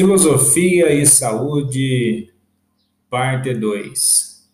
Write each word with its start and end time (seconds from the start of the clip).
Filosofia 0.00 0.90
e 0.94 1.04
Saúde, 1.04 2.32
parte 3.10 3.52
2. 3.52 4.50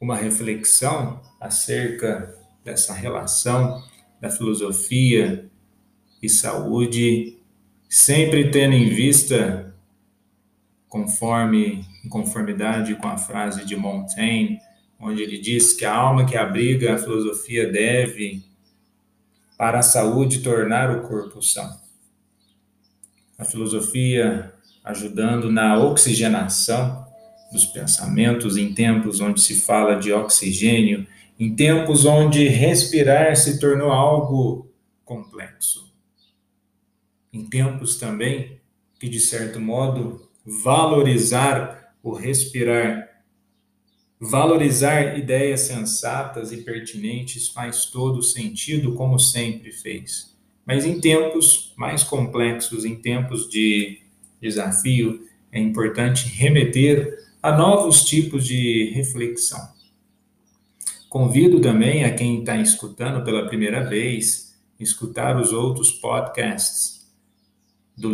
Uma 0.00 0.16
reflexão 0.16 1.20
acerca 1.38 2.34
dessa 2.64 2.94
relação 2.94 3.84
da 4.18 4.30
filosofia 4.30 5.50
e 6.22 6.30
saúde, 6.30 7.42
sempre 7.90 8.50
tendo 8.50 8.72
em 8.72 8.88
vista, 8.88 9.76
conforme 10.88 11.84
em 12.02 12.08
conformidade 12.08 12.94
com 12.94 13.06
a 13.06 13.18
frase 13.18 13.66
de 13.66 13.76
Montaigne, 13.76 14.58
onde 14.98 15.20
ele 15.20 15.36
diz 15.36 15.74
que 15.74 15.84
a 15.84 15.94
alma 15.94 16.24
que 16.24 16.38
abriga 16.38 16.94
a 16.94 16.98
filosofia 16.98 17.70
deve, 17.70 18.42
para 19.58 19.80
a 19.80 19.82
saúde, 19.82 20.40
tornar 20.40 20.90
o 20.90 21.06
corpo 21.06 21.42
são 21.42 21.86
a 23.38 23.44
filosofia 23.44 24.52
ajudando 24.82 25.50
na 25.50 25.78
oxigenação 25.78 27.06
dos 27.52 27.64
pensamentos 27.64 28.56
em 28.56 28.74
tempos 28.74 29.20
onde 29.20 29.40
se 29.40 29.60
fala 29.60 29.94
de 29.94 30.12
oxigênio, 30.12 31.06
em 31.38 31.54
tempos 31.54 32.04
onde 32.04 32.48
respirar 32.48 33.36
se 33.36 33.60
tornou 33.60 33.92
algo 33.92 34.68
complexo. 35.04 35.94
Em 37.32 37.48
tempos 37.48 37.96
também 37.96 38.60
que, 38.98 39.08
de 39.08 39.20
certo 39.20 39.60
modo, 39.60 40.28
valorizar 40.44 41.94
o 42.02 42.12
respirar, 42.12 43.08
valorizar 44.20 45.16
ideias 45.16 45.60
sensatas 45.60 46.50
e 46.50 46.58
pertinentes 46.58 47.48
faz 47.48 47.86
todo 47.86 48.20
sentido, 48.20 48.94
como 48.94 49.18
sempre 49.18 49.70
fez. 49.70 50.37
Mas 50.68 50.84
em 50.84 51.00
tempos 51.00 51.72
mais 51.78 52.04
complexos, 52.04 52.84
em 52.84 52.94
tempos 52.94 53.48
de 53.48 54.02
desafio, 54.38 55.26
é 55.50 55.58
importante 55.58 56.28
remeter 56.28 57.26
a 57.42 57.56
novos 57.56 58.04
tipos 58.04 58.46
de 58.46 58.90
reflexão. 58.94 59.66
Convido 61.08 61.58
também 61.58 62.04
a 62.04 62.14
quem 62.14 62.40
está 62.40 62.58
escutando 62.58 63.24
pela 63.24 63.46
primeira 63.48 63.82
vez, 63.88 64.60
escutar 64.78 65.40
os 65.40 65.54
outros 65.54 65.90
podcasts 65.90 67.10
do 67.96 68.12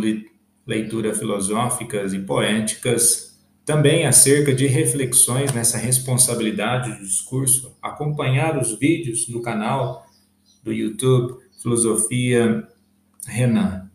Leitura 0.65 1.13
Filosóficas 1.13 2.13
e 2.13 2.19
Poéticas, 2.19 3.37
também 3.65 4.05
acerca 4.05 4.53
de 4.53 4.65
reflexões 4.65 5.51
nessa 5.51 5.77
responsabilidade 5.77 6.99
do 6.99 7.03
discurso, 7.03 7.75
acompanhar 7.81 8.57
os 8.57 8.79
vídeos 8.79 9.27
no 9.27 9.41
canal 9.41 10.05
do 10.63 10.71
YouTube 10.71 11.44
Filosofia 11.61 12.67
Renan, 13.25 13.89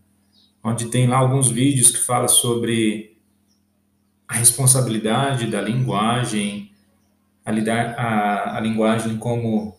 onde 0.62 0.86
tem 0.86 1.06
lá 1.06 1.16
alguns 1.16 1.50
vídeos 1.50 1.90
que 1.90 1.98
fala 1.98 2.28
sobre 2.28 3.16
a 4.28 4.34
responsabilidade 4.34 5.46
da 5.46 5.60
linguagem, 5.60 6.72
a, 7.44 7.50
lidar, 7.50 7.94
a, 7.98 8.56
a 8.56 8.60
linguagem 8.60 9.16
como 9.16 9.76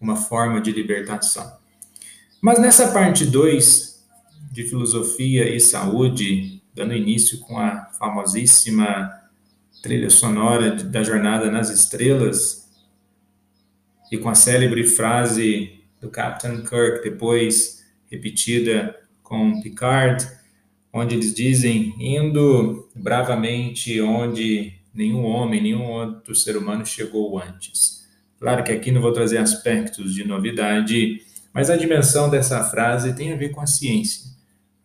uma 0.00 0.16
forma 0.16 0.60
de 0.60 0.72
libertação. 0.72 1.58
Mas 2.40 2.58
nessa 2.58 2.92
parte 2.92 3.24
2 3.26 4.04
de 4.50 4.64
filosofia 4.64 5.54
e 5.54 5.58
saúde, 5.58 6.62
dando 6.74 6.94
início 6.94 7.40
com 7.40 7.58
a 7.58 7.86
famosíssima 7.98 9.10
trilha 9.82 10.08
sonora 10.08 10.76
da 10.76 11.02
Jornada 11.02 11.50
nas 11.50 11.70
Estrelas, 11.70 12.70
e 14.10 14.16
com 14.16 14.28
a 14.28 14.34
célebre 14.34 14.84
frase 14.84 15.83
do 16.04 16.10
Captain 16.10 16.62
Kirk, 16.62 17.02
depois 17.02 17.82
repetida 18.10 18.94
com 19.22 19.60
Picard, 19.60 20.24
onde 20.92 21.14
eles 21.14 21.34
dizem 21.34 21.94
indo 21.98 22.88
bravamente 22.94 24.00
onde 24.00 24.74
nenhum 24.94 25.24
homem, 25.24 25.62
nenhum 25.62 25.90
outro 25.90 26.34
ser 26.34 26.56
humano 26.56 26.84
chegou 26.86 27.38
antes. 27.38 28.04
Claro 28.38 28.62
que 28.62 28.70
aqui 28.70 28.92
não 28.92 29.00
vou 29.00 29.12
trazer 29.12 29.38
aspectos 29.38 30.14
de 30.14 30.24
novidade, 30.24 31.22
mas 31.52 31.70
a 31.70 31.76
dimensão 31.76 32.28
dessa 32.28 32.62
frase 32.64 33.14
tem 33.14 33.32
a 33.32 33.36
ver 33.36 33.48
com 33.48 33.60
a 33.60 33.66
ciência. 33.66 34.30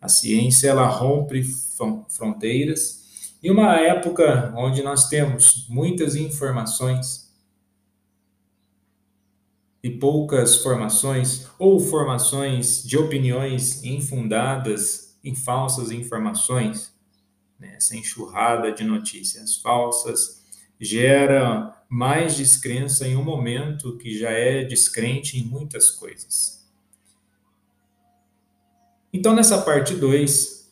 A 0.00 0.08
ciência 0.08 0.68
ela 0.68 0.86
rompe 0.86 1.44
fronteiras 2.08 3.28
e 3.42 3.50
uma 3.50 3.76
época 3.76 4.52
onde 4.56 4.82
nós 4.82 5.08
temos 5.08 5.66
muitas 5.68 6.16
informações 6.16 7.29
e 9.82 9.90
poucas 9.90 10.62
formações 10.62 11.48
ou 11.58 11.80
formações 11.80 12.82
de 12.82 12.98
opiniões 12.98 13.82
infundadas 13.82 15.18
em 15.24 15.34
falsas 15.34 15.90
informações, 15.90 16.94
né? 17.58 17.74
essa 17.76 17.96
enxurrada 17.96 18.72
de 18.72 18.84
notícias 18.84 19.56
falsas 19.56 20.42
gera 20.78 21.74
mais 21.88 22.36
descrença 22.36 23.06
em 23.06 23.16
um 23.16 23.24
momento 23.24 23.96
que 23.98 24.18
já 24.18 24.30
é 24.30 24.64
descrente 24.64 25.38
em 25.38 25.44
muitas 25.44 25.90
coisas. 25.90 26.60
Então, 29.12 29.34
nessa 29.34 29.60
parte 29.62 29.94
2, 29.94 30.70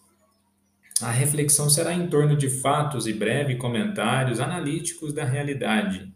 a 1.03 1.11
reflexão 1.11 1.69
será 1.69 1.93
em 1.93 2.09
torno 2.09 2.37
de 2.37 2.49
fatos 2.49 3.07
e 3.07 3.13
breves 3.13 3.59
comentários 3.59 4.41
analíticos 4.41 5.13
da 5.13 5.25
realidade 5.25 6.13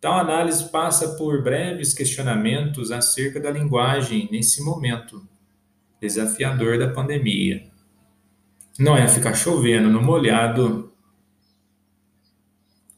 Tal 0.00 0.18
análise 0.18 0.70
passa 0.70 1.16
por 1.16 1.42
breves 1.42 1.92
questionamentos 1.92 2.90
acerca 2.90 3.38
da 3.38 3.50
linguagem 3.50 4.28
nesse 4.32 4.62
momento 4.62 5.28
desafiador 6.00 6.78
da 6.78 6.88
pandemia. 6.88 7.70
Não 8.78 8.96
é 8.96 9.06
ficar 9.06 9.34
chovendo 9.34 9.90
no 9.90 10.00
molhado. 10.00 10.90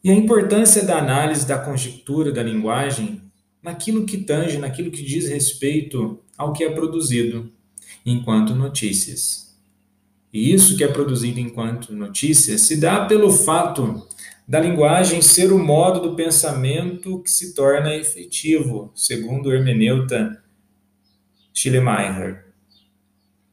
E 0.01 0.09
a 0.09 0.13
importância 0.13 0.85
da 0.85 0.97
análise 0.97 1.45
da 1.45 1.59
conjectura 1.59 2.31
da 2.31 2.41
linguagem 2.41 3.21
naquilo 3.61 4.05
que 4.05 4.19
tange, 4.19 4.57
naquilo 4.57 4.89
que 4.89 5.03
diz 5.03 5.27
respeito 5.27 6.19
ao 6.37 6.53
que 6.53 6.63
é 6.63 6.69
produzido 6.69 7.51
enquanto 8.05 8.55
notícias. 8.55 9.57
E 10.31 10.53
isso 10.53 10.77
que 10.77 10.83
é 10.83 10.87
produzido 10.87 11.39
enquanto 11.39 11.93
notícias 11.93 12.61
se 12.61 12.79
dá 12.79 13.05
pelo 13.05 13.29
fato 13.29 14.07
da 14.47 14.59
linguagem 14.59 15.21
ser 15.21 15.51
o 15.53 15.59
modo 15.59 16.01
do 16.01 16.15
pensamento 16.15 17.21
que 17.21 17.31
se 17.31 17.53
torna 17.53 17.95
efetivo, 17.95 18.91
segundo 18.93 19.47
o 19.47 19.53
hermeneuta 19.53 20.43
Schleiermacher. 21.53 22.45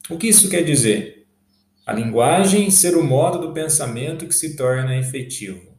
O 0.09 0.19
que 0.19 0.29
isso 0.29 0.49
quer 0.49 0.63
dizer? 0.63 1.27
A 1.87 1.93
linguagem 1.93 2.71
ser 2.71 2.97
o 2.97 3.05
modo 3.05 3.39
do 3.39 3.53
pensamento 3.53 4.27
que 4.27 4.35
se 4.35 4.57
torna 4.57 4.97
efetivo. 4.97 5.71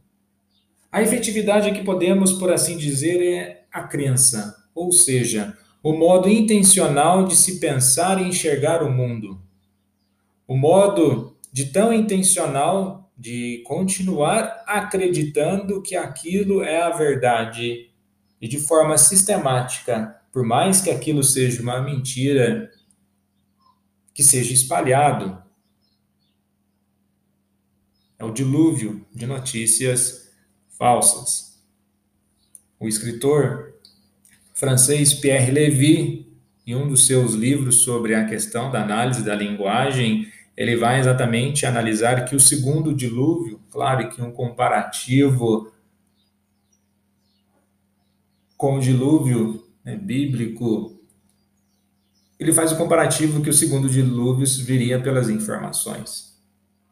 A 0.90 1.02
efetividade 1.02 1.72
que 1.72 1.84
podemos, 1.84 2.32
por 2.32 2.52
assim 2.52 2.76
dizer, 2.76 3.22
é 3.22 3.64
a 3.72 3.82
crença, 3.82 4.54
ou 4.74 4.92
seja, 4.92 5.56
o 5.82 5.92
modo 5.92 6.28
intencional 6.28 7.26
de 7.26 7.34
se 7.34 7.58
pensar 7.58 8.20
e 8.20 8.28
enxergar 8.28 8.82
o 8.82 8.90
mundo. 8.90 9.40
O 10.46 10.56
modo 10.56 11.36
de 11.52 11.66
tão 11.66 11.92
intencional 11.92 13.01
de 13.22 13.62
continuar 13.64 14.64
acreditando 14.66 15.80
que 15.80 15.94
aquilo 15.94 16.60
é 16.60 16.82
a 16.82 16.90
verdade 16.90 17.88
e 18.40 18.48
de 18.48 18.58
forma 18.58 18.98
sistemática, 18.98 20.20
por 20.32 20.44
mais 20.44 20.80
que 20.80 20.90
aquilo 20.90 21.22
seja 21.22 21.62
uma 21.62 21.80
mentira, 21.80 22.68
que 24.12 24.24
seja 24.24 24.52
espalhado. 24.52 25.40
É 28.18 28.24
o 28.24 28.32
dilúvio 28.32 29.06
de 29.14 29.24
notícias 29.24 30.28
falsas. 30.76 31.64
O 32.80 32.88
escritor 32.88 33.72
francês 34.52 35.14
Pierre 35.14 35.52
Lévy, 35.52 36.26
em 36.66 36.74
um 36.74 36.88
dos 36.88 37.06
seus 37.06 37.34
livros 37.34 37.84
sobre 37.84 38.16
a 38.16 38.26
questão 38.26 38.72
da 38.72 38.82
análise 38.82 39.22
da 39.22 39.36
linguagem, 39.36 40.26
ele 40.62 40.76
vai 40.76 41.00
exatamente 41.00 41.66
analisar 41.66 42.24
que 42.24 42.36
o 42.36 42.40
segundo 42.40 42.94
dilúvio, 42.94 43.60
claro 43.68 44.08
que 44.08 44.22
um 44.22 44.30
comparativo 44.30 45.72
com 48.56 48.76
o 48.76 48.80
dilúvio 48.80 49.66
né, 49.84 49.96
bíblico, 49.96 50.96
ele 52.38 52.52
faz 52.52 52.70
o 52.70 52.76
comparativo 52.76 53.42
que 53.42 53.50
o 53.50 53.52
segundo 53.52 53.90
dilúvio 53.90 54.46
viria 54.64 55.02
pelas 55.02 55.28
informações. 55.28 56.40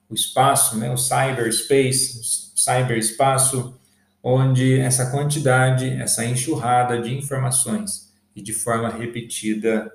O 0.08 0.14
espaço, 0.14 0.76
né, 0.76 0.92
o 0.92 0.96
cyberspace, 0.96 2.18
o 2.18 2.58
cyberespaço, 2.58 3.78
onde 4.20 4.80
essa 4.80 5.12
quantidade, 5.12 5.88
essa 5.88 6.24
enxurrada 6.24 7.00
de 7.00 7.16
informações 7.16 8.12
e 8.34 8.42
de 8.42 8.52
forma 8.52 8.88
repetida, 8.88 9.88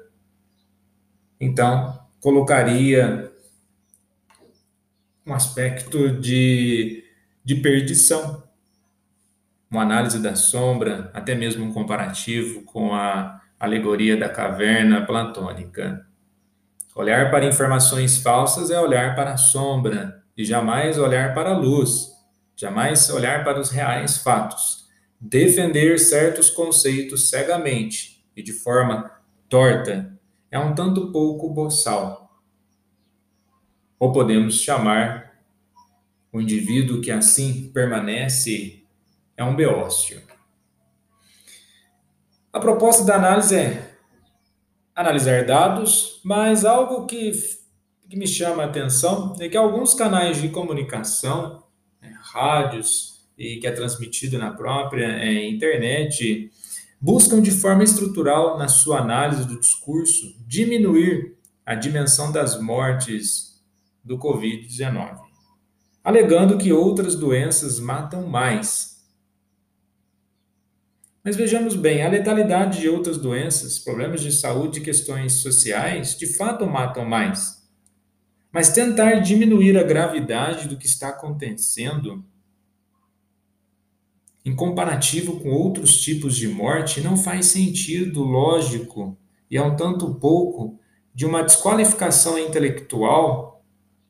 então, 1.37 1.99
colocaria 2.21 3.34
um 5.25 5.33
aspecto 5.33 6.09
de, 6.09 7.03
de 7.43 7.55
perdição. 7.55 8.43
Uma 9.69 9.81
análise 9.81 10.21
da 10.21 10.35
sombra, 10.35 11.09
até 11.13 11.33
mesmo 11.33 11.65
um 11.65 11.73
comparativo 11.73 12.61
com 12.63 12.93
a 12.93 13.41
alegoria 13.59 14.15
da 14.15 14.29
caverna 14.29 15.05
platônica. 15.05 16.05
Olhar 16.95 17.31
para 17.31 17.45
informações 17.45 18.17
falsas 18.19 18.69
é 18.69 18.79
olhar 18.79 19.15
para 19.15 19.33
a 19.33 19.37
sombra 19.37 20.23
e 20.37 20.45
jamais 20.45 20.97
olhar 20.97 21.33
para 21.33 21.49
a 21.49 21.57
luz, 21.57 22.11
jamais 22.55 23.09
olhar 23.09 23.43
para 23.43 23.59
os 23.59 23.69
reais 23.69 24.17
fatos. 24.17 24.85
Defender 25.19 25.97
certos 25.97 26.49
conceitos 26.49 27.29
cegamente 27.29 28.23
e 28.35 28.43
de 28.43 28.53
forma 28.53 29.11
torta 29.49 30.13
é 30.51 30.59
um 30.59 30.75
tanto 30.75 31.11
pouco 31.11 31.49
boçal. 31.49 32.24
Ou 33.99 34.11
podemos 34.11 34.61
chamar 34.61 35.35
o 36.31 36.41
indivíduo 36.41 37.01
que 37.01 37.11
assim 37.11 37.71
permanece 37.73 38.83
é 39.37 39.43
um 39.43 39.55
beócio. 39.55 40.21
A 42.51 42.59
proposta 42.59 43.03
da 43.03 43.15
análise 43.15 43.55
é 43.55 43.95
analisar 44.95 45.45
dados, 45.45 46.21
mas 46.23 46.63
algo 46.65 47.05
que, 47.05 47.31
que 48.09 48.17
me 48.17 48.27
chama 48.27 48.63
a 48.63 48.65
atenção 48.65 49.35
é 49.39 49.49
que 49.49 49.57
alguns 49.57 49.93
canais 49.93 50.41
de 50.41 50.49
comunicação, 50.49 51.63
né, 52.01 52.13
rádios, 52.21 53.15
e 53.37 53.57
que 53.57 53.67
é 53.67 53.71
transmitido 53.71 54.37
na 54.37 54.51
própria 54.51 55.05
é, 55.05 55.47
internet, 55.49 56.49
buscam 56.99 57.41
de 57.41 57.51
forma 57.51 57.83
estrutural, 57.83 58.57
na 58.57 58.67
sua 58.67 58.99
análise 58.99 59.45
do 59.45 59.59
discurso, 59.59 60.35
diminuir 60.47 61.35
a 61.65 61.75
dimensão 61.75 62.31
das 62.31 62.59
mortes 62.59 63.54
do 64.05 64.19
Covid-19, 64.19 65.19
alegando 66.03 66.57
que 66.57 66.71
outras 66.71 67.15
doenças 67.15 67.79
matam 67.79 68.27
mais. 68.27 69.03
Mas 71.23 71.35
vejamos 71.35 71.75
bem, 71.75 72.03
a 72.03 72.09
letalidade 72.09 72.81
de 72.81 72.87
outras 72.87 73.17
doenças, 73.17 73.79
problemas 73.79 74.21
de 74.21 74.31
saúde 74.31 74.79
e 74.79 74.83
questões 74.83 75.33
sociais, 75.33 76.15
de 76.15 76.27
fato 76.27 76.67
matam 76.67 77.03
mais. 77.03 77.67
Mas 78.51 78.69
tentar 78.69 79.15
diminuir 79.15 79.75
a 79.77 79.83
gravidade 79.83 80.67
do 80.67 80.77
que 80.77 80.85
está 80.85 81.09
acontecendo 81.09 82.23
em 84.45 84.55
comparativo 84.55 85.39
com 85.39 85.49
outros 85.49 85.99
tipos 85.99 86.37
de 86.37 86.47
morte, 86.47 87.01
não 87.01 87.17
faz 87.17 87.47
sentido 87.47 88.23
lógico 88.23 89.17
e 89.49 89.57
é 89.57 89.61
um 89.61 89.75
tanto 89.75 90.13
pouco 90.15 90.79
de 91.13 91.25
uma 91.25 91.41
desqualificação 91.41 92.37
intelectual 92.37 93.54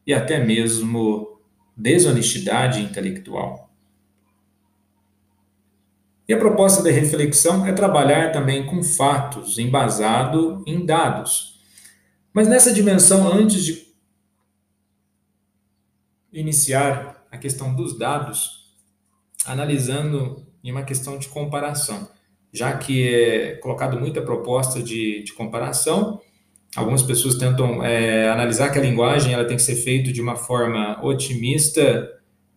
e 0.06 0.14
até 0.14 0.44
mesmo 0.44 1.40
desonestidade 1.76 2.82
intelectual. 2.82 3.70
E 6.28 6.34
a 6.34 6.38
proposta 6.38 6.82
da 6.82 6.90
reflexão 6.90 7.66
é 7.66 7.74
trabalhar 7.74 8.32
também 8.32 8.66
com 8.66 8.82
fatos, 8.82 9.60
embasado 9.60 10.64
em 10.66 10.84
dados. 10.84 11.60
Mas 12.34 12.48
nessa 12.48 12.74
dimensão, 12.74 13.32
antes 13.32 13.64
de 13.64 13.86
iniciar 16.34 17.26
a 17.32 17.38
questão 17.38 17.76
dos 17.76 17.98
dados, 17.98 18.74
analisando 19.46 20.46
em 20.64 20.72
uma 20.72 20.84
questão 20.84 21.20
de 21.20 21.28
comparação, 21.28 22.10
já 22.52 22.76
que 22.78 23.08
é 23.08 23.56
colocado 23.58 24.00
muita 24.00 24.22
proposta 24.22 24.82
de, 24.82 25.24
de 25.24 25.34
comparação, 25.34 26.20
algumas 26.76 27.02
pessoas 27.02 27.36
tentam 27.36 27.84
é, 27.84 28.30
analisar 28.30 28.70
que 28.70 28.78
a 28.78 28.82
linguagem 28.82 29.34
ela 29.34 29.46
tem 29.46 29.56
que 29.56 29.64
ser 29.64 29.76
feita 29.76 30.12
de 30.12 30.22
uma 30.22 30.36
forma 30.36 31.00
otimista. 31.04 32.12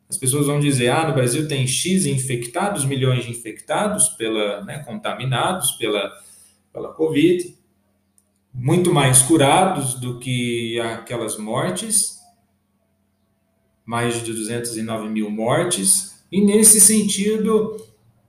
As 0.08 0.16
pessoas 0.16 0.46
vão 0.46 0.58
dizer, 0.58 0.88
ah, 0.88 1.06
no 1.06 1.14
Brasil 1.14 1.46
tem 1.46 1.66
X 1.66 2.04
infectados, 2.06 2.84
milhões 2.84 3.24
de 3.24 3.30
infectados, 3.30 4.08
pela, 4.10 4.64
né, 4.64 4.80
contaminados 4.80 5.72
pela, 5.72 6.10
pela 6.72 6.92
Covid, 6.92 7.56
muito 8.52 8.92
mais 8.92 9.22
curados 9.22 9.94
do 9.94 10.18
que 10.18 10.80
aquelas 10.80 11.36
mortes, 11.36 12.18
mais 13.84 14.22
de 14.22 14.32
209 14.32 15.08
mil 15.08 15.30
mortes, 15.30 16.24
e, 16.30 16.40
nesse 16.40 16.80
sentido, 16.80 17.76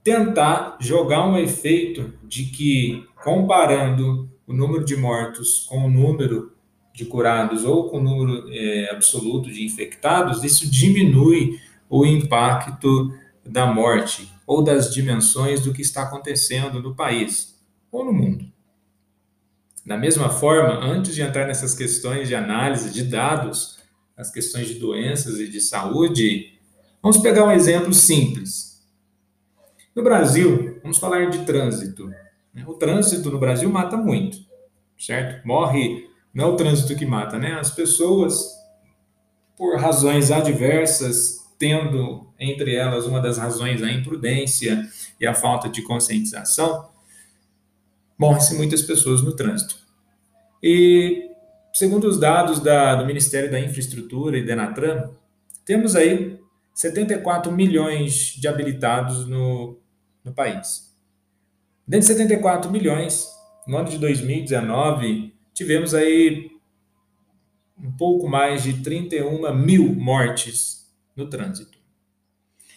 tentar 0.04 0.76
jogar 0.80 1.26
um 1.26 1.36
efeito 1.36 2.14
de 2.22 2.44
que, 2.44 3.04
comparando 3.22 4.30
o 4.50 4.52
número 4.52 4.84
de 4.84 4.96
mortos 4.96 5.66
com 5.68 5.86
o 5.86 5.90
número 5.90 6.52
de 6.92 7.04
curados 7.04 7.64
ou 7.64 7.88
com 7.88 7.98
o 7.98 8.02
número 8.02 8.52
é, 8.52 8.90
absoluto 8.90 9.50
de 9.50 9.64
infectados, 9.64 10.44
isso 10.44 10.70
diminui 10.70 11.58
o 11.88 12.04
impacto 12.04 13.14
da 13.44 13.66
morte 13.66 14.30
ou 14.46 14.62
das 14.62 14.92
dimensões 14.92 15.60
do 15.60 15.72
que 15.72 15.82
está 15.82 16.02
acontecendo 16.02 16.82
no 16.82 16.94
país 16.94 17.58
ou 17.90 18.04
no 18.04 18.12
mundo. 18.12 18.44
Da 19.86 19.96
mesma 19.96 20.28
forma, 20.28 20.84
antes 20.84 21.14
de 21.14 21.22
entrar 21.22 21.46
nessas 21.46 21.74
questões 21.74 22.28
de 22.28 22.34
análise 22.34 22.92
de 22.92 23.04
dados, 23.04 23.78
as 24.16 24.30
questões 24.30 24.68
de 24.68 24.74
doenças 24.74 25.40
e 25.40 25.48
de 25.48 25.60
saúde, 25.60 26.60
Vamos 27.02 27.16
pegar 27.16 27.46
um 27.46 27.50
exemplo 27.50 27.94
simples. 27.94 28.82
No 29.96 30.02
Brasil, 30.02 30.78
vamos 30.82 30.98
falar 30.98 31.30
de 31.30 31.46
trânsito. 31.46 32.12
Né? 32.54 32.64
O 32.66 32.74
trânsito 32.74 33.30
no 33.30 33.38
Brasil 33.38 33.70
mata 33.70 33.96
muito, 33.96 34.38
certo? 34.98 35.46
Morre, 35.46 36.08
não 36.32 36.44
é 36.44 36.48
o 36.48 36.56
trânsito 36.56 36.96
que 36.96 37.06
mata, 37.06 37.38
né? 37.38 37.54
As 37.54 37.70
pessoas, 37.70 38.54
por 39.56 39.78
razões 39.78 40.30
adversas, 40.30 41.40
tendo 41.58 42.32
entre 42.38 42.74
elas 42.74 43.06
uma 43.06 43.20
das 43.20 43.36
razões 43.36 43.82
a 43.82 43.90
imprudência 43.90 44.88
e 45.20 45.26
a 45.26 45.34
falta 45.34 45.68
de 45.68 45.82
conscientização, 45.82 46.88
morrem-se 48.18 48.54
muitas 48.54 48.82
pessoas 48.82 49.22
no 49.22 49.34
trânsito. 49.34 49.76
E, 50.62 51.30
segundo 51.72 52.04
os 52.04 52.18
dados 52.18 52.60
da, 52.60 52.94
do 52.94 53.06
Ministério 53.06 53.50
da 53.50 53.60
Infraestrutura 53.60 54.38
e 54.38 54.42
da 54.42 54.54
Denatran, 54.54 55.10
temos 55.64 55.96
aí 55.96 56.38
74 56.74 57.52
milhões 57.52 58.34
de 58.38 58.48
habilitados 58.48 59.26
no, 59.26 59.78
no 60.24 60.32
país. 60.32 60.89
Dentro 61.90 62.06
de 62.06 62.12
74 62.12 62.70
milhões, 62.70 63.26
no 63.66 63.76
ano 63.76 63.88
de 63.88 63.98
2019, 63.98 65.34
tivemos 65.52 65.92
aí 65.92 66.48
um 67.76 67.90
pouco 67.90 68.28
mais 68.28 68.62
de 68.62 68.74
31 68.80 69.52
mil 69.56 69.92
mortes 69.92 70.88
no 71.16 71.28
trânsito. 71.28 71.80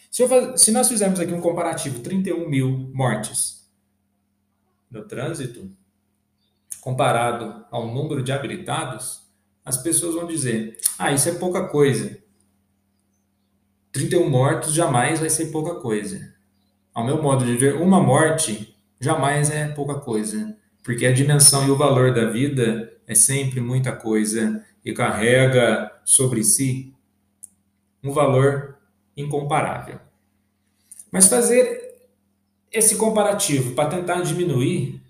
Se, 0.10 0.24
eu, 0.24 0.58
se 0.58 0.72
nós 0.72 0.90
fizermos 0.90 1.20
aqui 1.20 1.32
um 1.32 1.42
comparativo, 1.42 2.00
31 2.00 2.50
mil 2.50 2.90
mortes 2.92 3.72
no 4.90 5.08
trânsito, 5.08 5.70
comparado 6.82 7.68
ao 7.70 7.94
número 7.94 8.24
de 8.24 8.32
habilitados, 8.32 9.22
as 9.64 9.78
pessoas 9.78 10.16
vão 10.16 10.26
dizer: 10.26 10.80
ah, 10.98 11.12
isso 11.12 11.30
é 11.30 11.36
pouca 11.36 11.68
coisa. 11.68 12.18
31 13.92 14.28
mortos 14.28 14.74
jamais 14.74 15.20
vai 15.20 15.30
ser 15.30 15.52
pouca 15.52 15.76
coisa. 15.76 16.34
Ao 16.92 17.06
meu 17.06 17.22
modo 17.22 17.46
de 17.46 17.56
ver, 17.56 17.76
uma 17.76 18.02
morte 18.02 18.73
jamais 19.04 19.50
é 19.50 19.68
pouca 19.68 19.96
coisa, 19.96 20.58
porque 20.82 21.06
a 21.06 21.12
dimensão 21.12 21.68
e 21.68 21.72
o 21.72 21.78
valor 21.78 22.14
da 22.14 22.30
vida 22.30 22.92
é 23.06 23.14
sempre 23.14 23.60
muita 23.60 23.92
coisa 23.92 24.64
e 24.84 24.94
carrega 24.94 25.92
sobre 26.06 26.44
si 26.44 26.94
um 28.04 28.12
valor 28.12 28.78
incomparável. 29.16 30.00
Mas 31.12 31.28
fazer 31.28 31.84
esse 32.72 32.96
comparativo 32.96 33.74
para 33.74 33.90
tentar 33.90 34.22
diminuir 34.22 35.02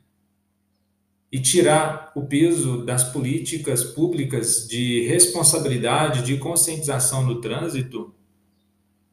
e 1.32 1.40
tirar 1.40 2.12
o 2.16 2.28
peso 2.28 2.86
das 2.86 3.04
políticas 3.06 3.84
públicas 3.84 4.68
de 4.68 5.08
responsabilidade, 5.08 6.24
de 6.24 6.38
conscientização 6.38 7.26
no 7.26 7.42
trânsito, 7.42 8.14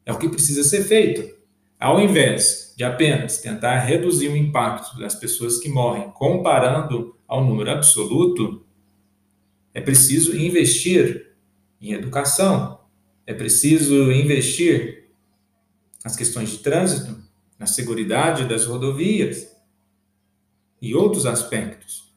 é 0.05 0.11
o 0.13 0.19
que 0.19 0.29
precisa 0.29 0.63
ser 0.63 0.83
feito. 0.83 1.40
Ao 1.81 1.99
invés 1.99 2.75
de 2.77 2.83
apenas 2.83 3.39
tentar 3.39 3.79
reduzir 3.79 4.27
o 4.27 4.37
impacto 4.37 4.99
das 4.99 5.15
pessoas 5.15 5.57
que 5.57 5.67
morrem 5.67 6.11
comparando 6.11 7.17
ao 7.27 7.43
número 7.43 7.71
absoluto, 7.71 8.63
é 9.73 9.81
preciso 9.81 10.37
investir 10.37 11.33
em 11.81 11.93
educação, 11.93 12.81
é 13.25 13.33
preciso 13.33 14.11
investir 14.11 15.09
nas 16.03 16.15
questões 16.15 16.51
de 16.51 16.59
trânsito, 16.59 17.19
na 17.57 17.65
segurança 17.65 18.45
das 18.45 18.65
rodovias 18.65 19.51
e 20.79 20.93
outros 20.93 21.25
aspectos. 21.25 22.13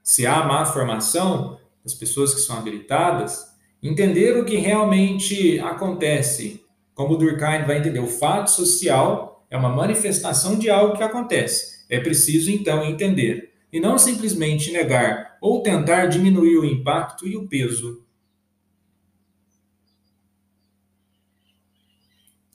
Se 0.00 0.28
há 0.28 0.44
má 0.44 0.64
formação 0.64 1.58
das 1.82 1.92
pessoas 1.92 2.34
que 2.34 2.40
são 2.40 2.56
habilitadas, 2.56 3.52
entender 3.82 4.38
o 4.38 4.44
que 4.44 4.58
realmente 4.58 5.58
acontece 5.58 6.67
como 6.98 7.16
Durkheim 7.16 7.64
vai 7.64 7.78
entender, 7.78 8.00
o 8.00 8.08
fato 8.08 8.50
social 8.50 9.46
é 9.48 9.56
uma 9.56 9.68
manifestação 9.68 10.58
de 10.58 10.68
algo 10.68 10.96
que 10.96 11.02
acontece. 11.04 11.84
É 11.88 12.00
preciso, 12.00 12.50
então, 12.50 12.84
entender. 12.84 13.52
E 13.72 13.78
não 13.78 13.96
simplesmente 13.96 14.72
negar 14.72 15.38
ou 15.40 15.62
tentar 15.62 16.06
diminuir 16.06 16.58
o 16.58 16.64
impacto 16.64 17.24
e 17.24 17.36
o 17.36 17.46
peso. 17.46 18.04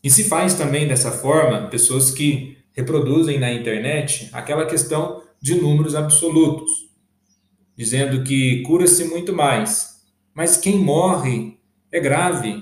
E 0.04 0.10
se 0.10 0.26
faz 0.26 0.56
também 0.56 0.90
dessa 0.90 1.10
forma, 1.10 1.70
pessoas 1.70 2.12
que 2.12 2.58
reproduzem 2.74 3.40
na 3.40 3.54
internet 3.54 4.30
aquela 4.34 4.66
questão 4.66 5.24
de 5.42 5.56
números 5.56 5.96
absolutos. 5.96 6.70
dizendo 7.78 8.26
que 8.26 8.62
cura-se 8.64 9.06
muito 9.06 9.32
mais. 9.34 10.04
Mas 10.34 10.58
quem 10.58 10.78
morre 10.78 11.58
é 11.90 12.00
grave. 12.02 12.62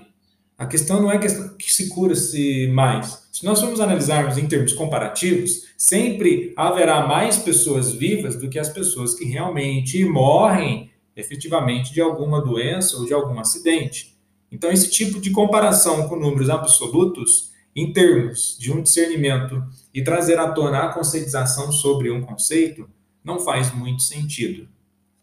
A 0.61 0.67
questão 0.67 1.01
não 1.01 1.11
é 1.11 1.17
que 1.17 1.73
se 1.73 1.89
cura-se 1.89 2.67
mais. 2.67 3.27
Se 3.31 3.43
nós 3.43 3.59
formos 3.59 3.81
analisarmos 3.81 4.37
em 4.37 4.47
termos 4.47 4.73
comparativos, 4.73 5.63
sempre 5.75 6.53
haverá 6.55 7.07
mais 7.07 7.37
pessoas 7.37 7.91
vivas 7.91 8.35
do 8.35 8.47
que 8.47 8.59
as 8.59 8.69
pessoas 8.69 9.15
que 9.15 9.25
realmente 9.25 10.05
morrem 10.05 10.91
efetivamente 11.15 11.91
de 11.91 11.99
alguma 11.99 12.39
doença 12.39 12.95
ou 12.97 13.07
de 13.07 13.11
algum 13.11 13.39
acidente. 13.39 14.15
Então, 14.51 14.71
esse 14.71 14.87
tipo 14.91 15.19
de 15.19 15.31
comparação 15.31 16.07
com 16.07 16.15
números 16.15 16.47
absolutos, 16.47 17.49
em 17.75 17.91
termos 17.91 18.55
de 18.59 18.71
um 18.71 18.83
discernimento 18.83 19.63
e 19.91 20.03
trazer 20.03 20.37
à 20.37 20.51
tona 20.51 20.83
a 20.83 20.93
conscientização 20.93 21.71
sobre 21.71 22.11
um 22.11 22.21
conceito, 22.21 22.87
não 23.23 23.39
faz 23.39 23.73
muito 23.73 24.03
sentido. 24.03 24.69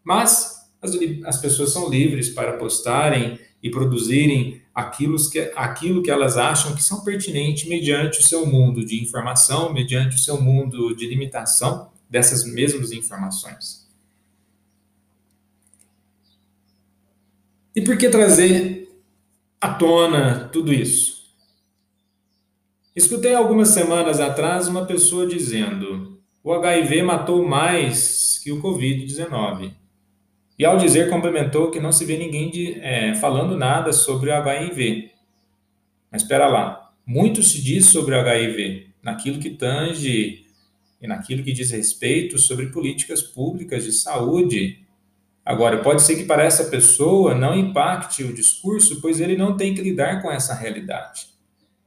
Mas 0.03 0.67
as, 0.81 0.91
as 1.23 1.37
pessoas 1.37 1.71
são 1.71 1.89
livres 1.89 2.27
para 2.27 2.57
postarem 2.57 3.39
e 3.63 3.69
produzirem 3.69 4.61
aquilo 4.79 5.17
que, 5.29 5.51
aquilo 5.55 6.01
que 6.01 6.09
elas 6.09 6.37
acham 6.37 6.75
que 6.75 6.83
são 6.83 7.03
pertinentes 7.03 7.67
mediante 7.67 8.19
o 8.19 8.23
seu 8.23 8.45
mundo 8.45 8.85
de 8.85 9.01
informação, 9.01 9.73
mediante 9.73 10.15
o 10.15 10.19
seu 10.19 10.41
mundo 10.41 10.95
de 10.95 11.07
limitação 11.07 11.89
dessas 12.09 12.45
mesmas 12.45 12.91
informações. 12.91 13.87
E 17.75 17.81
por 17.81 17.97
que 17.97 18.09
trazer 18.09 18.89
à 19.61 19.73
tona 19.73 20.49
tudo 20.51 20.73
isso? 20.73 21.19
Escutei 22.95 23.33
algumas 23.33 23.69
semanas 23.69 24.19
atrás 24.19 24.67
uma 24.67 24.85
pessoa 24.85 25.27
dizendo: 25.27 26.19
o 26.43 26.51
HIV 26.51 27.03
matou 27.03 27.47
mais 27.47 28.39
que 28.43 28.51
o 28.51 28.61
Covid-19. 28.61 29.78
E 30.59 30.65
ao 30.65 30.77
dizer, 30.77 31.09
complementou 31.09 31.71
que 31.71 31.79
não 31.79 31.89
se 31.89 32.03
vê 32.03 32.17
ninguém 32.17 32.51
de, 32.51 32.81
é, 32.81 33.15
falando 33.15 33.55
nada 33.55 33.93
sobre 33.93 34.29
o 34.29 34.35
HIV. 34.35 35.09
Mas 36.11 36.23
espera 36.23 36.47
lá, 36.47 36.91
muito 37.05 37.41
se 37.41 37.61
diz 37.63 37.85
sobre 37.85 38.13
o 38.13 38.19
HIV, 38.19 38.87
naquilo 39.01 39.39
que 39.39 39.51
tange 39.51 40.45
e 41.01 41.07
naquilo 41.07 41.43
que 41.43 41.53
diz 41.53 41.71
respeito 41.71 42.37
sobre 42.37 42.67
políticas 42.67 43.21
públicas 43.21 43.85
de 43.85 43.93
saúde. 43.93 44.83
Agora, 45.45 45.77
pode 45.77 46.01
ser 46.01 46.17
que 46.17 46.25
para 46.25 46.43
essa 46.43 46.65
pessoa 46.65 47.33
não 47.33 47.57
impacte 47.57 48.21
o 48.25 48.33
discurso, 48.33 48.99
pois 48.99 49.21
ele 49.21 49.37
não 49.37 49.55
tem 49.55 49.73
que 49.73 49.81
lidar 49.81 50.21
com 50.21 50.29
essa 50.29 50.53
realidade. 50.53 51.27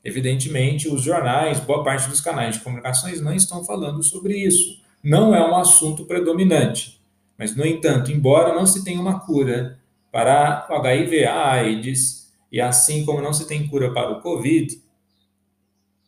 Evidentemente, 0.03 0.89
os 0.89 1.03
jornais, 1.03 1.61
boa 1.61 1.85
parte 1.85 2.09
dos 2.09 2.23
canais 2.23 2.55
de 2.55 2.63
comunicações 2.63 3.21
não 3.21 3.35
estão 3.35 3.63
falando 3.67 4.03
sobre 4.03 4.35
isso. 4.35 4.81
Não 5.05 5.35
é 5.35 5.47
um 5.47 5.55
assunto 5.55 6.07
predominante. 6.07 7.02
Mas, 7.39 7.57
no 7.57 7.67
entanto, 7.67 8.13
embora 8.13 8.55
não 8.55 8.67
se 8.67 8.85
tenha 8.85 9.01
uma 9.01 9.21
cura 9.21 9.79
para 10.11 10.67
o 10.71 10.75
HIV, 10.75 11.25
a 11.25 11.53
AIDS, 11.53 12.33
e 12.51 12.61
assim 12.61 13.05
como 13.05 13.23
não 13.23 13.33
se 13.33 13.47
tem 13.47 13.67
cura 13.67 13.93
para 13.93 14.11
o 14.11 14.21
Covid, 14.21 14.81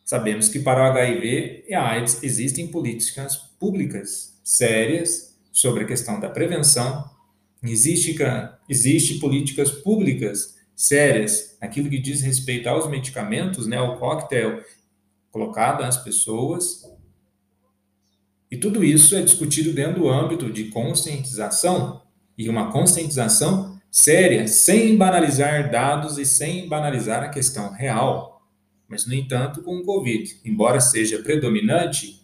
sabemos 0.03 0.47
que 0.47 0.59
para 0.59 0.81
o 0.81 0.85
HIV 0.91 1.65
e 1.67 1.73
a 1.73 1.83
AIDS 1.83 2.21
existem 2.21 2.67
políticas 2.67 3.35
públicas 3.59 4.39
sérias 4.43 5.35
sobre 5.51 5.83
a 5.83 5.87
questão 5.87 6.19
da 6.19 6.29
prevenção, 6.29 7.09
existe, 7.63 8.15
existe 8.69 9.19
políticas 9.19 9.71
públicas 9.71 10.55
sérias, 10.75 11.57
aquilo 11.59 11.89
que 11.89 11.97
diz 11.97 12.21
respeito 12.21 12.67
aos 12.67 12.87
medicamentos, 12.87 13.65
né, 13.65 13.79
o 13.81 13.97
coquetel 13.97 14.61
colocado 15.31 15.83
às 15.83 15.97
pessoas, 15.97 16.83
e 18.55 18.57
tudo 18.57 18.85
isso 18.85 19.17
é 19.17 19.21
discutido 19.21 19.73
dentro 19.73 20.03
do 20.03 20.09
âmbito 20.09 20.49
de 20.49 20.69
conscientização 20.69 22.01
e 22.37 22.47
uma 22.47 22.71
conscientização 22.71 23.77
séria, 23.91 24.47
sem 24.47 24.95
banalizar 24.95 25.69
dados 25.69 26.17
e 26.17 26.25
sem 26.25 26.65
banalizar 26.65 27.21
a 27.21 27.27
questão 27.27 27.73
real. 27.73 28.41
Mas, 28.87 29.05
no 29.05 29.13
entanto, 29.13 29.61
com 29.61 29.75
o 29.75 29.83
Covid, 29.83 30.39
embora 30.45 30.79
seja 30.79 31.19
predominante, 31.19 32.21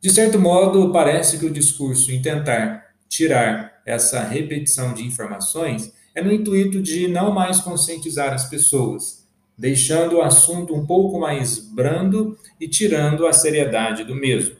de 0.00 0.10
certo 0.10 0.36
modo, 0.40 0.90
parece 0.90 1.38
que 1.38 1.46
o 1.46 1.50
discurso 1.50 2.10
em 2.10 2.20
tentar 2.20 2.84
tirar 3.08 3.80
essa 3.86 4.24
repetição 4.24 4.92
de 4.92 5.04
informações 5.04 5.92
é 6.12 6.20
no 6.20 6.32
intuito 6.32 6.82
de 6.82 7.06
não 7.06 7.32
mais 7.32 7.60
conscientizar 7.60 8.32
as 8.32 8.50
pessoas, 8.50 9.28
deixando 9.56 10.16
o 10.16 10.22
assunto 10.22 10.74
um 10.74 10.84
pouco 10.84 11.20
mais 11.20 11.56
brando 11.60 12.36
e 12.60 12.66
tirando 12.66 13.28
a 13.28 13.32
seriedade 13.32 14.02
do 14.02 14.16
mesmo. 14.16 14.57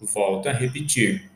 Volto 0.00 0.48
a 0.48 0.52
repetir. 0.52 1.30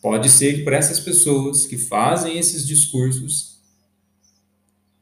Pode 0.00 0.30
ser 0.30 0.54
que 0.54 0.62
para 0.62 0.76
essas 0.76 1.00
pessoas 1.00 1.66
que 1.66 1.76
fazem 1.76 2.38
esses 2.38 2.66
discursos, 2.66 3.60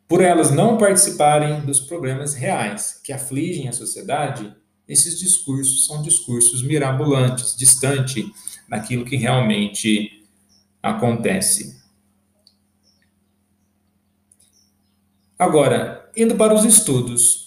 por 0.08 0.22
elas 0.22 0.50
não 0.50 0.78
participarem 0.78 1.64
dos 1.64 1.80
problemas 1.80 2.34
reais 2.34 3.00
que 3.04 3.12
afligem 3.12 3.68
a 3.68 3.72
sociedade, 3.72 4.54
esses 4.88 5.18
discursos 5.18 5.86
são 5.86 6.02
discursos 6.02 6.62
mirabolantes, 6.62 7.56
distante 7.56 8.30
daquilo 8.68 9.04
que 9.04 9.16
realmente 9.16 10.26
acontece. 10.82 11.82
Agora, 15.38 16.10
indo 16.16 16.36
para 16.36 16.54
os 16.54 16.64
estudos, 16.64 17.43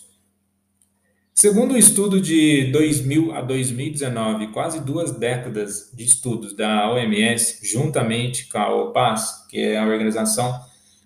Segundo 1.40 1.76
o 1.76 1.78
estudo 1.78 2.20
de 2.20 2.72
2000 2.72 3.32
a 3.32 3.42
2019, 3.42 4.48
quase 4.48 4.80
duas 4.80 5.12
décadas 5.12 5.92
de 5.94 6.04
estudos 6.04 6.56
da 6.56 6.92
OMS, 6.92 7.60
juntamente 7.62 8.48
com 8.48 8.58
a 8.58 8.74
OPAS, 8.74 9.46
que 9.48 9.60
é 9.60 9.78
a 9.78 9.86
Organização 9.86 10.60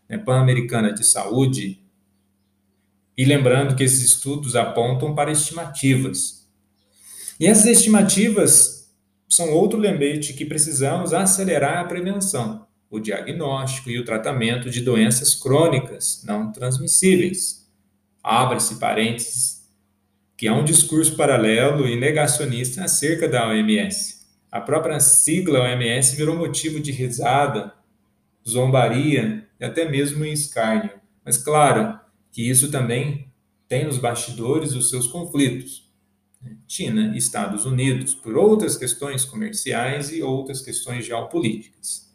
né, 0.07 0.17
Pan-Americana 0.17 0.93
de 0.93 1.05
Saúde, 1.05 1.83
e 3.17 3.25
lembrando 3.25 3.75
que 3.75 3.83
esses 3.83 4.01
estudos 4.05 4.55
apontam 4.55 5.13
para 5.13 5.33
estimativas. 5.33 6.49
E 7.37 7.45
essas 7.45 7.65
estimativas 7.65 8.89
são 9.27 9.51
outro 9.51 9.77
lembrete 9.77 10.31
que 10.31 10.45
precisamos 10.45 11.13
acelerar 11.13 11.79
a 11.79 11.83
prevenção, 11.83 12.65
o 12.89 13.01
diagnóstico 13.01 13.89
e 13.89 13.99
o 13.99 14.05
tratamento 14.05 14.69
de 14.69 14.79
doenças 14.79 15.35
crônicas 15.35 16.23
não 16.25 16.53
transmissíveis. 16.53 17.69
Abre-se 18.23 18.75
parênteses 18.75 19.60
que 20.41 20.47
é 20.47 20.51
um 20.51 20.65
discurso 20.65 21.15
paralelo 21.15 21.87
e 21.87 21.95
negacionista 21.95 22.83
acerca 22.83 23.27
da 23.27 23.47
OMS. 23.47 24.25
A 24.51 24.59
própria 24.59 24.99
sigla 24.99 25.59
OMS 25.59 26.15
virou 26.15 26.35
motivo 26.35 26.79
de 26.79 26.91
risada, 26.91 27.71
zombaria 28.49 29.47
e 29.59 29.63
até 29.63 29.87
mesmo 29.87 30.25
escárnio. 30.25 30.99
Mas 31.23 31.37
claro 31.37 31.99
que 32.31 32.41
isso 32.41 32.71
também 32.71 33.31
tem 33.67 33.85
nos 33.85 33.99
bastidores 33.99 34.73
os 34.73 34.89
seus 34.89 35.05
conflitos. 35.05 35.87
China 36.67 37.13
e 37.13 37.19
Estados 37.19 37.67
Unidos, 37.67 38.15
por 38.15 38.35
outras 38.35 38.75
questões 38.75 39.23
comerciais 39.23 40.11
e 40.11 40.23
outras 40.23 40.59
questões 40.59 41.05
geopolíticas. 41.05 42.11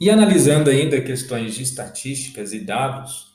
E 0.00 0.08
analisando 0.08 0.70
ainda 0.70 1.00
questões 1.00 1.56
de 1.56 1.64
estatísticas 1.64 2.52
e 2.52 2.60
dados, 2.60 3.29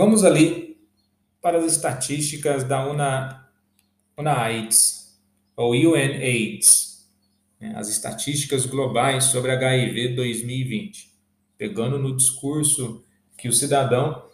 Vamos 0.00 0.24
ali 0.24 0.78
para 1.42 1.58
as 1.58 1.70
estatísticas 1.70 2.64
da 2.64 2.86
UNA, 2.90 3.46
UNAIDS, 4.16 5.20
ou 5.54 5.72
UNAIDS, 5.72 7.06
né, 7.60 7.74
as 7.76 7.90
estatísticas 7.90 8.64
globais 8.64 9.24
sobre 9.24 9.50
HIV 9.50 10.14
2020, 10.14 11.12
pegando 11.58 11.98
no 11.98 12.16
discurso 12.16 13.04
que 13.36 13.46
o 13.46 13.52
cidadão, 13.52 14.26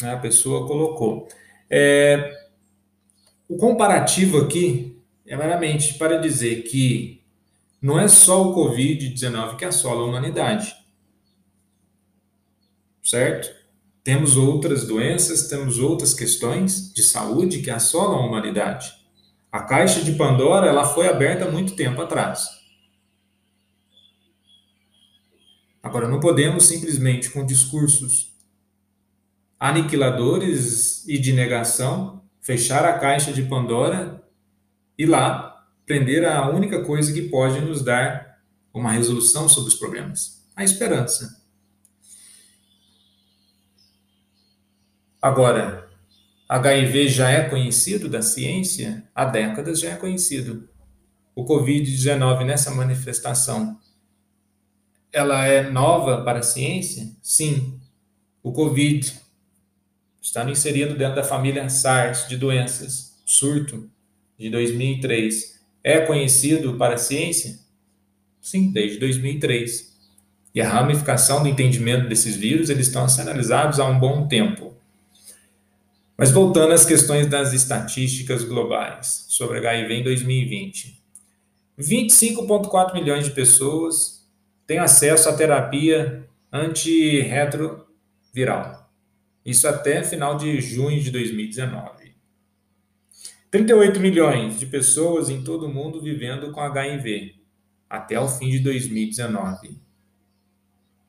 né, 0.00 0.12
a 0.12 0.20
pessoa 0.20 0.68
colocou. 0.68 1.26
É, 1.68 2.32
o 3.48 3.56
comparativo 3.56 4.38
aqui 4.38 5.02
é 5.26 5.36
meramente 5.36 5.94
para 5.94 6.16
dizer 6.16 6.62
que 6.62 7.24
não 7.82 7.98
é 7.98 8.06
só 8.06 8.40
o 8.40 8.54
Covid-19 8.54 9.56
que 9.56 9.64
assola 9.64 10.02
a 10.02 10.04
humanidade, 10.04 10.72
certo? 13.02 13.63
Temos 14.04 14.36
outras 14.36 14.86
doenças, 14.86 15.48
temos 15.48 15.78
outras 15.78 16.12
questões 16.12 16.92
de 16.92 17.02
saúde 17.02 17.62
que 17.62 17.70
assolam 17.70 18.18
a 18.18 18.26
humanidade. 18.26 18.92
A 19.50 19.62
caixa 19.62 20.02
de 20.02 20.12
Pandora 20.12 20.66
ela 20.66 20.84
foi 20.84 21.08
aberta 21.08 21.46
há 21.46 21.50
muito 21.50 21.74
tempo 21.74 22.02
atrás. 22.02 22.46
Agora, 25.82 26.06
não 26.06 26.20
podemos 26.20 26.64
simplesmente, 26.64 27.30
com 27.30 27.46
discursos 27.46 28.34
aniquiladores 29.58 31.06
e 31.08 31.16
de 31.16 31.32
negação, 31.32 32.22
fechar 32.42 32.84
a 32.84 32.98
caixa 32.98 33.32
de 33.32 33.42
Pandora 33.44 34.22
e 34.98 35.06
lá 35.06 35.66
prender 35.86 36.26
a 36.26 36.50
única 36.50 36.84
coisa 36.84 37.12
que 37.12 37.22
pode 37.22 37.60
nos 37.60 37.82
dar 37.82 38.38
uma 38.72 38.92
resolução 38.92 39.48
sobre 39.48 39.70
os 39.70 39.76
problemas: 39.76 40.46
a 40.54 40.62
esperança. 40.62 41.43
Agora, 45.24 45.88
HIV 46.46 47.08
já 47.08 47.30
é 47.30 47.48
conhecido 47.48 48.10
da 48.10 48.20
ciência? 48.20 49.08
Há 49.14 49.24
décadas 49.24 49.80
já 49.80 49.92
é 49.92 49.96
conhecido. 49.96 50.68
O 51.34 51.46
Covid-19 51.46 52.44
nessa 52.44 52.70
manifestação, 52.70 53.80
ela 55.10 55.46
é 55.46 55.70
nova 55.70 56.22
para 56.22 56.40
a 56.40 56.42
ciência? 56.42 57.10
Sim. 57.22 57.80
O 58.42 58.52
Covid 58.52 59.14
está 60.20 60.44
inserido 60.50 60.94
dentro 60.94 61.16
da 61.16 61.24
família 61.24 61.70
SARS 61.70 62.28
de 62.28 62.36
doenças, 62.36 63.18
surto 63.24 63.90
de 64.38 64.50
2003. 64.50 65.58
É 65.82 66.00
conhecido 66.00 66.76
para 66.76 66.96
a 66.96 66.98
ciência? 66.98 67.58
Sim, 68.42 68.70
desde 68.72 68.98
2003. 68.98 69.90
E 70.54 70.60
a 70.60 70.68
ramificação 70.68 71.42
do 71.42 71.48
entendimento 71.48 72.10
desses 72.10 72.36
vírus, 72.36 72.68
eles 72.68 72.88
estão 72.88 73.08
sendo 73.08 73.30
analisados 73.30 73.80
há 73.80 73.86
um 73.86 73.98
bom 73.98 74.28
tempo. 74.28 74.73
Mas 76.16 76.30
voltando 76.30 76.72
às 76.72 76.86
questões 76.86 77.26
das 77.26 77.52
estatísticas 77.52 78.44
globais 78.44 79.26
sobre 79.28 79.58
HIV 79.58 79.94
em 79.94 80.04
2020. 80.04 81.02
25,4 81.78 82.94
milhões 82.94 83.24
de 83.24 83.32
pessoas 83.32 84.24
têm 84.64 84.78
acesso 84.78 85.28
à 85.28 85.36
terapia 85.36 86.24
antirretroviral. 86.52 88.88
Isso 89.44 89.66
até 89.66 90.04
final 90.04 90.38
de 90.38 90.60
junho 90.60 91.02
de 91.02 91.10
2019. 91.10 92.14
38 93.50 93.98
milhões 93.98 94.56
de 94.58 94.66
pessoas 94.66 95.28
em 95.28 95.42
todo 95.42 95.66
o 95.66 95.68
mundo 95.68 96.00
vivendo 96.00 96.52
com 96.52 96.60
HIV 96.60 97.34
até 97.90 98.20
o 98.20 98.28
fim 98.28 98.50
de 98.50 98.60
2019. 98.60 99.82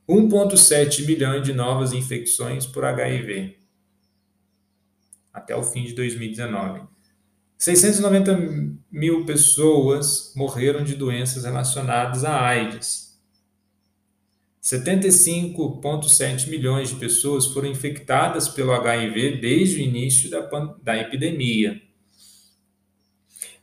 1,7 0.10 1.06
milhões 1.06 1.44
de 1.44 1.54
novas 1.54 1.94
infecções 1.94 2.66
por 2.66 2.84
HIV 2.86 3.65
até 5.36 5.54
o 5.54 5.62
fim 5.62 5.84
de 5.84 5.94
2019. 5.94 6.82
690 7.58 8.80
mil 8.90 9.26
pessoas 9.26 10.32
morreram 10.36 10.84
de 10.84 10.96
doenças 10.96 11.44
relacionadas 11.44 12.24
à 12.24 12.42
AIDS. 12.42 13.20
75,7 14.64 16.48
milhões 16.48 16.90
de 16.90 16.96
pessoas 16.96 17.46
foram 17.46 17.70
infectadas 17.70 18.48
pelo 18.48 18.72
HIV 18.72 19.38
desde 19.38 19.76
o 19.76 19.84
início 19.84 20.30
da, 20.30 20.40
da 20.82 20.98
epidemia. 20.98 21.82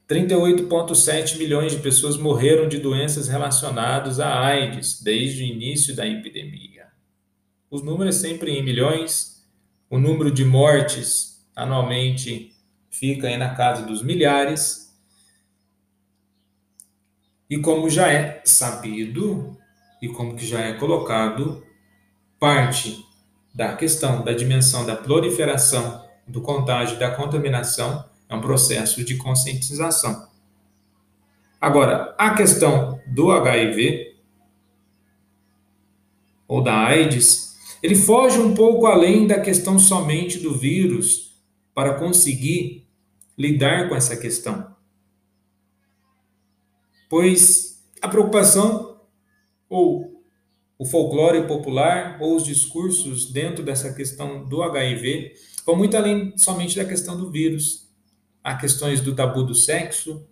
38,7 0.09 1.39
milhões 1.39 1.73
de 1.73 1.79
pessoas 1.79 2.19
morreram 2.19 2.69
de 2.69 2.79
doenças 2.79 3.29
relacionadas 3.29 4.21
à 4.21 4.39
AIDS 4.41 5.01
desde 5.03 5.43
o 5.43 5.47
início 5.47 5.97
da 5.97 6.07
epidemia. 6.07 6.87
Os 7.71 7.83
números 7.83 8.17
sempre 8.17 8.53
em 8.53 8.63
milhões, 8.63 9.43
o 9.89 9.99
número 9.99 10.31
de 10.31 10.45
mortes 10.45 11.32
anualmente 11.55 12.53
fica 12.91 13.29
aí 13.29 13.37
na 13.37 13.55
casa 13.55 13.85
dos 13.85 14.03
milhares. 14.03 14.95
E 17.49 17.59
como 17.59 17.89
já 17.89 18.11
é 18.11 18.43
sabido 18.45 19.57
e 20.01 20.09
como 20.09 20.37
que 20.37 20.47
já 20.47 20.61
é 20.61 20.75
colocado, 20.75 21.65
parte 22.39 23.05
da 23.55 23.77
questão 23.77 24.25
da 24.25 24.33
dimensão 24.33 24.87
da 24.87 24.97
proliferação, 24.97 26.05
do 26.27 26.41
contágio, 26.41 26.99
da 26.99 27.11
contaminação 27.11 28.05
é 28.29 28.35
um 28.35 28.41
processo 28.41 29.05
de 29.05 29.17
conscientização. 29.17 30.29
Agora, 31.61 32.15
a 32.19 32.35
questão 32.35 33.01
do 33.07 33.31
HIV 33.31 34.17
ou 36.49 36.63
da 36.63 36.75
AIDS, 36.75 37.57
ele 37.83 37.95
foge 37.95 38.39
um 38.39 38.55
pouco 38.55 38.87
além 38.87 39.27
da 39.27 39.41
questão 39.41 39.79
somente 39.79 40.39
do 40.39 40.59
vírus 40.59 41.32
para 41.75 41.95
conseguir 41.95 42.87
lidar 43.37 43.89
com 43.89 43.95
essa 43.95 44.17
questão. 44.17 44.75
Pois 47.09 47.83
a 48.01 48.09
preocupação 48.09 49.01
ou 49.69 50.25
o 50.79 50.85
folclore 50.85 51.47
popular 51.47 52.19
ou 52.21 52.37
os 52.37 52.45
discursos 52.45 53.31
dentro 53.31 53.65
dessa 53.65 53.93
questão 53.93 54.49
do 54.49 54.63
HIV 54.63 55.35
vão 55.65 55.77
muito 55.77 55.97
além 55.97 56.37
somente 56.37 56.77
da 56.77 56.85
questão 56.85 57.17
do 57.17 57.31
vírus 57.31 57.83
há 58.43 58.57
questões 58.57 59.01
do 59.01 59.15
tabu 59.15 59.43
do 59.43 59.55
sexo, 59.55 60.27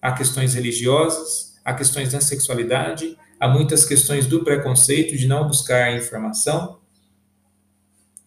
há 0.00 0.12
questões 0.12 0.54
religiosas, 0.54 1.60
há 1.64 1.74
questões 1.74 2.12
da 2.12 2.20
sexualidade, 2.20 3.16
há 3.38 3.48
muitas 3.48 3.84
questões 3.84 4.26
do 4.26 4.42
preconceito, 4.42 5.16
de 5.16 5.26
não 5.26 5.46
buscar 5.46 5.94
informação. 5.94 6.78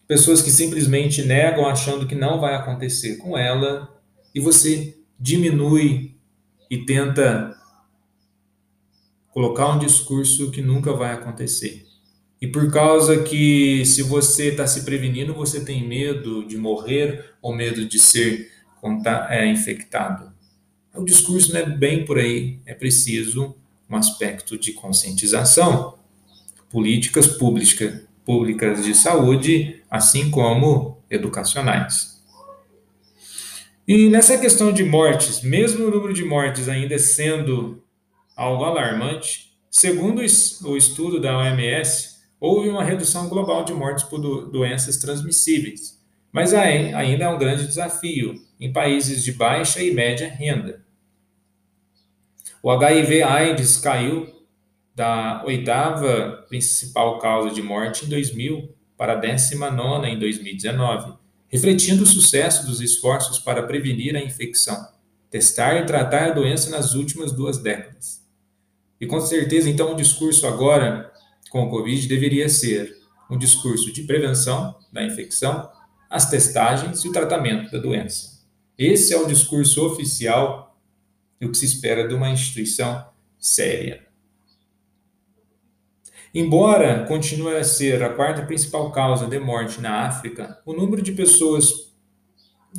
Pessoas 0.06 0.42
que 0.42 0.50
simplesmente 0.50 1.22
negam 1.22 1.66
achando 1.66 2.06
que 2.06 2.14
não 2.14 2.40
vai 2.40 2.54
acontecer 2.54 3.16
com 3.16 3.36
ela, 3.38 3.88
e 4.34 4.40
você 4.40 4.98
diminui 5.18 6.16
e 6.70 6.84
tenta 6.84 7.56
colocar 9.30 9.68
um 9.68 9.78
discurso 9.78 10.50
que 10.50 10.60
nunca 10.60 10.92
vai 10.92 11.12
acontecer. 11.12 11.86
E 12.40 12.46
por 12.46 12.70
causa 12.70 13.22
que 13.22 13.84
se 13.86 14.02
você 14.02 14.48
está 14.48 14.66
se 14.66 14.84
prevenindo, 14.84 15.32
você 15.32 15.64
tem 15.64 15.86
medo 15.86 16.46
de 16.46 16.58
morrer 16.58 17.32
ou 17.40 17.54
medo 17.54 17.86
de 17.86 17.98
ser 17.98 18.50
é, 19.30 19.46
infectado. 19.46 20.32
O 20.94 21.04
discurso 21.04 21.52
não 21.52 21.60
é 21.60 21.66
bem 21.66 22.04
por 22.04 22.18
aí, 22.18 22.60
é 22.66 22.74
preciso 22.74 23.56
um 23.88 23.96
aspecto 23.96 24.58
de 24.58 24.72
conscientização, 24.72 25.98
políticas 26.68 27.26
públicas, 27.26 28.02
públicas 28.24 28.84
de 28.84 28.94
saúde, 28.94 29.82
assim 29.90 30.30
como 30.30 30.98
educacionais. 31.10 32.14
E 33.86 34.08
nessa 34.08 34.38
questão 34.38 34.72
de 34.72 34.82
mortes, 34.82 35.42
mesmo 35.42 35.86
o 35.86 35.90
número 35.90 36.14
de 36.14 36.24
mortes 36.24 36.68
ainda 36.68 36.98
sendo 36.98 37.82
algo 38.34 38.64
alarmante, 38.64 39.52
segundo 39.70 40.20
o 40.20 40.76
estudo 40.76 41.20
da 41.20 41.36
OMS, 41.36 42.14
houve 42.40 42.68
uma 42.68 42.82
redução 42.82 43.28
global 43.28 43.64
de 43.64 43.74
mortes 43.74 44.04
por 44.04 44.18
doenças 44.18 44.96
transmissíveis, 44.96 46.02
mas 46.32 46.54
ainda 46.54 47.24
é 47.24 47.28
um 47.28 47.38
grande 47.38 47.66
desafio 47.66 48.34
em 48.58 48.72
países 48.72 49.22
de 49.22 49.32
baixa 49.32 49.82
e 49.82 49.92
média 49.92 50.28
renda. 50.28 50.82
O 52.62 52.70
HIV/AIDS 52.70 53.76
caiu 53.76 54.33
da 54.94 55.42
oitava 55.44 56.44
principal 56.48 57.18
causa 57.18 57.54
de 57.54 57.62
morte 57.62 58.04
em 58.04 58.08
2000 58.08 58.74
para 58.96 59.14
a 59.14 59.16
décima 59.16 59.70
nona 59.70 60.08
em 60.08 60.18
2019, 60.18 61.14
refletindo 61.48 62.04
o 62.04 62.06
sucesso 62.06 62.64
dos 62.66 62.80
esforços 62.80 63.38
para 63.38 63.64
prevenir 63.64 64.14
a 64.14 64.20
infecção, 64.20 64.88
testar 65.30 65.76
e 65.76 65.86
tratar 65.86 66.30
a 66.30 66.34
doença 66.34 66.70
nas 66.70 66.94
últimas 66.94 67.32
duas 67.32 67.58
décadas. 67.58 68.24
E 69.00 69.06
com 69.06 69.20
certeza, 69.20 69.68
então, 69.68 69.92
o 69.92 69.96
discurso 69.96 70.46
agora 70.46 71.12
com 71.50 71.64
o 71.64 71.70
Covid 71.70 72.06
deveria 72.06 72.48
ser 72.48 72.96
um 73.30 73.36
discurso 73.36 73.92
de 73.92 74.02
prevenção 74.04 74.76
da 74.92 75.02
infecção, 75.02 75.68
as 76.08 76.30
testagens 76.30 77.04
e 77.04 77.08
o 77.08 77.12
tratamento 77.12 77.70
da 77.72 77.78
doença. 77.78 78.44
Esse 78.78 79.12
é 79.12 79.16
o 79.16 79.26
discurso 79.26 79.84
oficial 79.84 80.78
do 81.40 81.50
que 81.50 81.56
se 81.56 81.64
espera 81.64 82.06
de 82.06 82.14
uma 82.14 82.30
instituição 82.30 83.06
séria. 83.38 84.06
Embora 86.34 87.04
continue 87.06 87.54
a 87.54 87.62
ser 87.62 88.02
a 88.02 88.12
quarta 88.12 88.42
principal 88.42 88.90
causa 88.90 89.24
de 89.28 89.38
morte 89.38 89.80
na 89.80 90.04
África, 90.08 90.60
o 90.66 90.72
número 90.72 91.00
de 91.00 91.12
pessoas, 91.12 91.94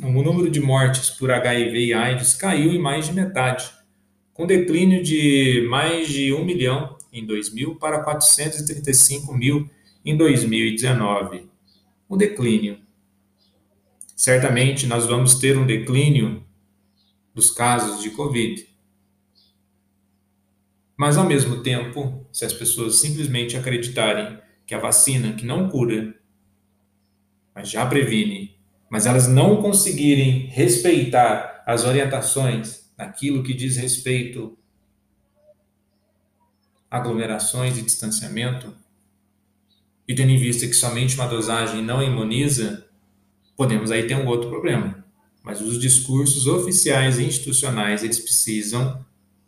o 0.02 0.22
número 0.22 0.50
de 0.50 0.60
mortes 0.60 1.08
por 1.08 1.30
HIV 1.30 1.86
e 1.86 1.94
AIDS 1.94 2.34
caiu 2.34 2.70
em 2.70 2.78
mais 2.78 3.06
de 3.06 3.14
metade, 3.14 3.70
com 4.34 4.46
declínio 4.46 5.02
de 5.02 5.66
mais 5.70 6.06
de 6.06 6.34
1 6.34 6.44
milhão 6.44 6.98
em 7.10 7.24
2000 7.24 7.76
para 7.76 8.04
435 8.04 9.32
mil 9.32 9.70
em 10.04 10.14
2019. 10.14 11.48
O 12.06 12.14
declínio 12.14 12.78
certamente 14.14 14.86
nós 14.86 15.06
vamos 15.06 15.36
ter 15.36 15.56
um 15.56 15.66
declínio 15.66 16.44
dos 17.34 17.50
casos 17.50 18.02
de 18.02 18.10
Covid. 18.10 18.66
Mas, 20.96 21.16
ao 21.16 21.26
mesmo 21.26 21.62
tempo, 21.62 22.26
se 22.32 22.44
as 22.44 22.52
pessoas 22.52 22.96
simplesmente 22.96 23.56
acreditarem 23.56 24.38
que 24.66 24.74
a 24.74 24.78
vacina, 24.78 25.34
que 25.34 25.44
não 25.44 25.68
cura, 25.68 26.14
mas 27.54 27.68
já 27.68 27.84
previne, 27.86 28.56
mas 28.90 29.06
elas 29.06 29.28
não 29.28 29.60
conseguirem 29.60 30.46
respeitar 30.46 31.62
as 31.66 31.84
orientações 31.84 32.90
naquilo 32.96 33.42
que 33.42 33.52
diz 33.52 33.76
respeito 33.76 34.56
a 36.90 36.96
aglomerações 36.98 37.76
e 37.76 37.82
distanciamento, 37.82 38.74
e 40.08 40.14
tendo 40.14 40.30
em 40.30 40.38
vista 40.38 40.66
que 40.66 40.72
somente 40.74 41.16
uma 41.16 41.26
dosagem 41.26 41.82
não 41.82 42.02
imuniza, 42.02 42.86
podemos 43.56 43.90
aí 43.90 44.06
ter 44.06 44.14
um 44.14 44.26
outro 44.26 44.48
problema. 44.48 45.04
Mas 45.42 45.60
os 45.60 45.80
discursos 45.80 46.46
oficiais 46.46 47.18
e 47.18 47.24
institucionais, 47.24 48.04
eles 48.04 48.18
precisam 48.18 49.04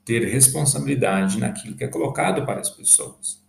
ter 0.08 0.24
responsabilidade 0.24 1.38
naquilo 1.38 1.76
que 1.76 1.84
é 1.84 1.86
colocado 1.86 2.46
para 2.46 2.60
as 2.60 2.70
pessoas. 2.70 3.44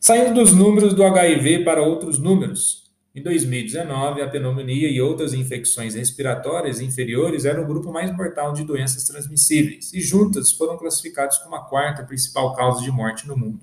Saindo 0.00 0.34
dos 0.34 0.52
números 0.52 0.94
do 0.94 1.04
HIV 1.04 1.62
para 1.62 1.80
outros 1.80 2.18
números. 2.18 2.90
Em 3.14 3.22
2019, 3.22 4.20
a 4.20 4.28
pneumonia 4.28 4.90
e 4.90 5.00
outras 5.00 5.32
infecções 5.32 5.94
respiratórias 5.94 6.80
inferiores 6.80 7.44
eram 7.44 7.62
o 7.62 7.66
grupo 7.68 7.92
mais 7.92 8.12
mortal 8.16 8.52
de 8.52 8.64
doenças 8.64 9.04
transmissíveis 9.04 9.94
e 9.94 10.00
juntas 10.00 10.50
foram 10.50 10.76
classificados 10.76 11.38
como 11.38 11.54
a 11.54 11.64
quarta 11.64 12.02
principal 12.02 12.52
causa 12.56 12.82
de 12.82 12.90
morte 12.90 13.28
no 13.28 13.36
mundo. 13.36 13.60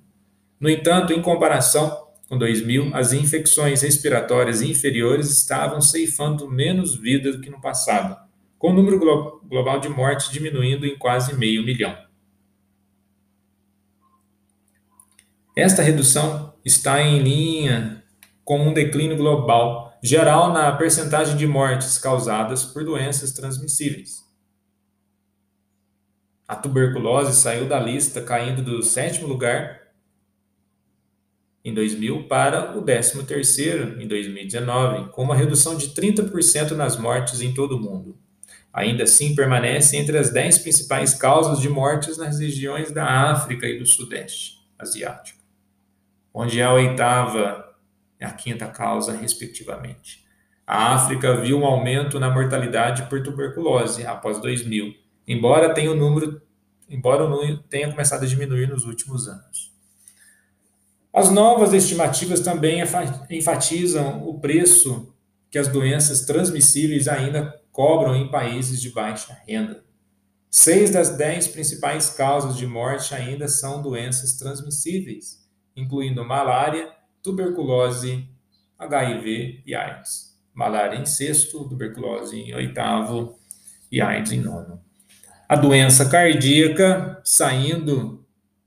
No 0.58 0.70
entanto, 0.70 1.12
em 1.12 1.22
comparação 1.22 2.08
com 2.30 2.38
2000, 2.38 2.96
as 2.96 3.12
infecções 3.12 3.82
respiratórias 3.82 4.62
inferiores 4.62 5.30
estavam 5.30 5.82
ceifando 5.82 6.50
menos 6.50 6.96
vidas 6.96 7.36
do 7.36 7.42
que 7.42 7.50
no 7.50 7.60
passado, 7.60 8.18
com 8.62 8.70
o 8.70 8.74
número 8.74 9.00
glo 9.00 9.42
global 9.44 9.80
de 9.80 9.90
mortes 9.90 10.30
diminuindo 10.30 10.86
em 10.86 10.96
quase 10.96 11.36
meio 11.36 11.66
milhão. 11.66 11.98
Esta 15.58 15.82
redução 15.82 16.54
está 16.64 17.02
em 17.02 17.24
linha 17.24 18.04
com 18.46 18.60
um 18.60 18.72
declínio 18.72 19.18
global 19.18 19.92
geral 20.04 20.54
na 20.54 20.72
percentagem 20.74 21.36
de 21.36 21.48
mortes 21.48 21.98
causadas 21.98 22.64
por 22.64 22.86
doenças 22.86 23.32
transmissíveis. 23.32 24.30
A 26.48 26.56
tuberculose 26.56 27.42
saiu 27.42 27.68
da 27.68 27.80
lista, 27.80 28.22
caindo 28.22 28.62
do 28.62 28.84
sétimo 28.84 29.28
lugar 29.28 29.82
em 31.66 31.74
2000 31.74 32.28
para 32.28 32.78
o 32.78 32.82
décimo 32.82 33.24
terceiro 33.24 34.00
em 34.00 34.08
2019, 34.08 35.10
com 35.10 35.24
uma 35.24 35.36
redução 35.36 35.76
de 35.76 35.96
30% 35.96 36.72
nas 36.74 36.96
mortes 36.96 37.42
em 37.42 37.56
todo 37.56 37.76
o 37.76 37.80
mundo. 37.80 38.22
Ainda 38.74 39.04
assim, 39.04 39.36
permanece 39.36 39.98
entre 39.98 40.18
as 40.18 40.30
10 40.30 40.60
principais 40.60 41.14
causas 41.14 41.60
de 41.60 41.68
mortes 41.68 42.18
nas 42.18 42.40
regiões 42.40 42.92
da 42.92 43.06
África 43.32 43.68
e 43.68 43.78
do 43.78 43.86
Sudeste 43.86 44.60
Asiático, 44.80 45.40
onde 46.34 46.60
é 46.60 46.64
a 46.64 46.74
oitava 46.74 47.72
é 48.22 48.26
a 48.26 48.32
quinta 48.32 48.68
causa, 48.68 49.14
respectivamente. 49.14 50.24
A 50.66 50.94
África 50.94 51.36
viu 51.42 51.58
um 51.58 51.66
aumento 51.66 52.20
na 52.20 52.30
mortalidade 52.30 53.10
por 53.10 53.24
tuberculose 53.24 54.06
após 54.06 54.40
2000, 54.40 54.94
embora 55.28 55.74
tenha 55.74 55.92
o 55.92 55.96
número, 55.96 56.40
embora 56.88 57.26
o 57.26 57.30
número 57.30 57.58
tenha 57.64 57.90
começado 57.90 58.24
a 58.24 58.28
diminuir 58.28 58.70
nos 58.70 58.86
últimos 58.86 59.28
anos. 59.28 59.72
As 61.12 61.30
novas 61.30 61.74
estimativas 61.74 62.40
também 62.40 62.82
enfatizam 63.30 64.26
o 64.26 64.40
preço 64.40 65.14
que 65.50 65.58
as 65.58 65.68
doenças 65.68 66.22
transmissíveis 66.22 67.08
ainda 67.08 67.60
cobram 67.72 68.16
em 68.16 68.30
países 68.30 68.82
de 68.82 68.90
baixa 68.92 69.38
renda. 69.48 69.84
Seis 70.50 70.90
das 70.90 71.18
dez 71.18 71.48
principais 71.48 72.10
causas 72.10 72.58
de 72.58 72.68
morte 72.68 73.16
ainda 73.16 73.48
são 73.48 73.82
doenças 73.82 74.34
transmissíveis, 74.34 75.48
incluindo 75.76 76.26
malária, 76.26 76.92
tuberculose, 77.24 78.28
HIV 78.78 79.64
e 79.66 79.74
AIDS. 79.74 80.38
Malária 80.54 80.98
em 80.98 81.06
sexto, 81.06 81.68
tuberculose 81.70 82.36
em 82.36 82.54
oitavo 82.54 83.40
e 83.90 84.02
AIDS 84.02 84.34
em 84.34 84.42
nono. 84.42 84.82
A 85.48 85.56
doença 85.56 86.10
cardíaca, 86.10 87.22
saindo 87.24 88.26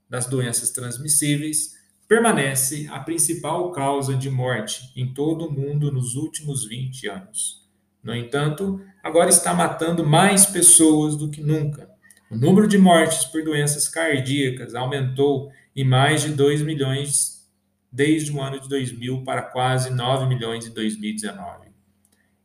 das 0.09 0.27
doenças 0.27 0.71
transmissíveis, 0.71 1.75
permanece 2.09 2.87
a 2.91 3.01
principal 3.01 3.73
causa 3.73 4.15
de 4.15 4.31
morte 4.31 4.93
em 4.97 5.13
todo 5.13 5.47
o 5.47 5.53
mundo 5.53 5.91
nos 5.91 6.15
últimos 6.15 6.67
20 6.67 7.09
anos. 7.09 7.64
No 8.05 8.15
entanto, 8.15 8.81
agora 9.03 9.31
está 9.31 9.55
matando 9.55 10.05
mais 10.05 10.45
pessoas 10.45 11.17
do 11.17 11.31
que 11.31 11.41
nunca. 11.41 11.89
O 12.31 12.37
número 12.37 12.69
de 12.69 12.77
mortes 12.77 13.25
por 13.25 13.43
doenças 13.43 13.89
cardíacas 13.89 14.75
aumentou 14.75 15.51
em 15.75 15.85
mais 15.85 16.23
de 16.23 16.29
2 16.29 16.63
milhões 16.63 17.49
desde 17.91 18.31
o 18.31 18.43
ano 18.43 18.61
de 18.61 18.69
2000 18.69 19.25
para 19.25 19.41
quase 19.41 19.89
9 19.91 20.27
milhões 20.27 20.67
em 20.67 20.71
2019. 20.71 21.69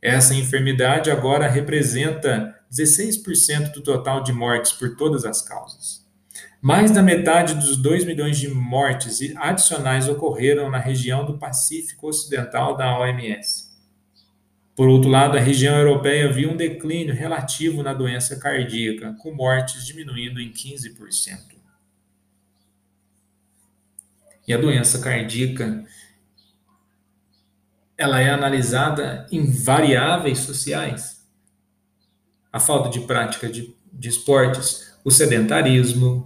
Essa 0.01 0.33
enfermidade 0.33 1.11
agora 1.11 1.49
representa 1.49 2.55
16% 2.71 3.73
do 3.73 3.81
total 3.81 4.23
de 4.23 4.31
mortes 4.31 4.71
por 4.71 4.95
todas 4.95 5.25
as 5.25 5.41
causas. 5.41 6.07
Mais 6.61 6.91
da 6.91 7.01
metade 7.01 7.55
dos 7.55 7.75
2 7.77 8.05
milhões 8.05 8.37
de 8.37 8.47
mortes 8.47 9.19
adicionais 9.37 10.07
ocorreram 10.07 10.69
na 10.69 10.77
região 10.77 11.25
do 11.25 11.37
Pacífico 11.37 12.07
Ocidental 12.07 12.77
da 12.77 12.97
OMS. 12.99 13.68
Por 14.79 14.87
outro 14.87 15.09
lado, 15.09 15.35
a 15.35 15.41
região 15.41 15.77
europeia 15.77 16.31
viu 16.31 16.51
um 16.51 16.55
declínio 16.55 17.13
relativo 17.13 17.83
na 17.83 17.93
doença 17.93 18.39
cardíaca, 18.39 19.13
com 19.19 19.33
mortes 19.33 19.85
diminuindo 19.85 20.39
em 20.39 20.53
15%. 20.53 21.37
E 24.47 24.53
a 24.53 24.57
doença 24.57 24.99
cardíaca 24.99 25.83
ela 27.97 28.21
é 28.21 28.29
analisada 28.29 29.27
em 29.29 29.51
variáveis 29.51 30.39
sociais. 30.39 31.27
A 32.49 32.61
falta 32.61 32.87
de 32.87 33.01
prática 33.01 33.49
de, 33.49 33.75
de 33.91 34.07
esportes, 34.07 34.93
o 35.03 35.11
sedentarismo, 35.11 36.25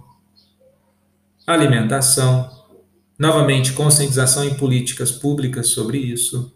alimentação, 1.44 2.48
novamente 3.18 3.72
conscientização 3.72 4.44
em 4.44 4.54
políticas 4.54 5.10
públicas 5.10 5.70
sobre 5.70 5.98
isso. 5.98 6.53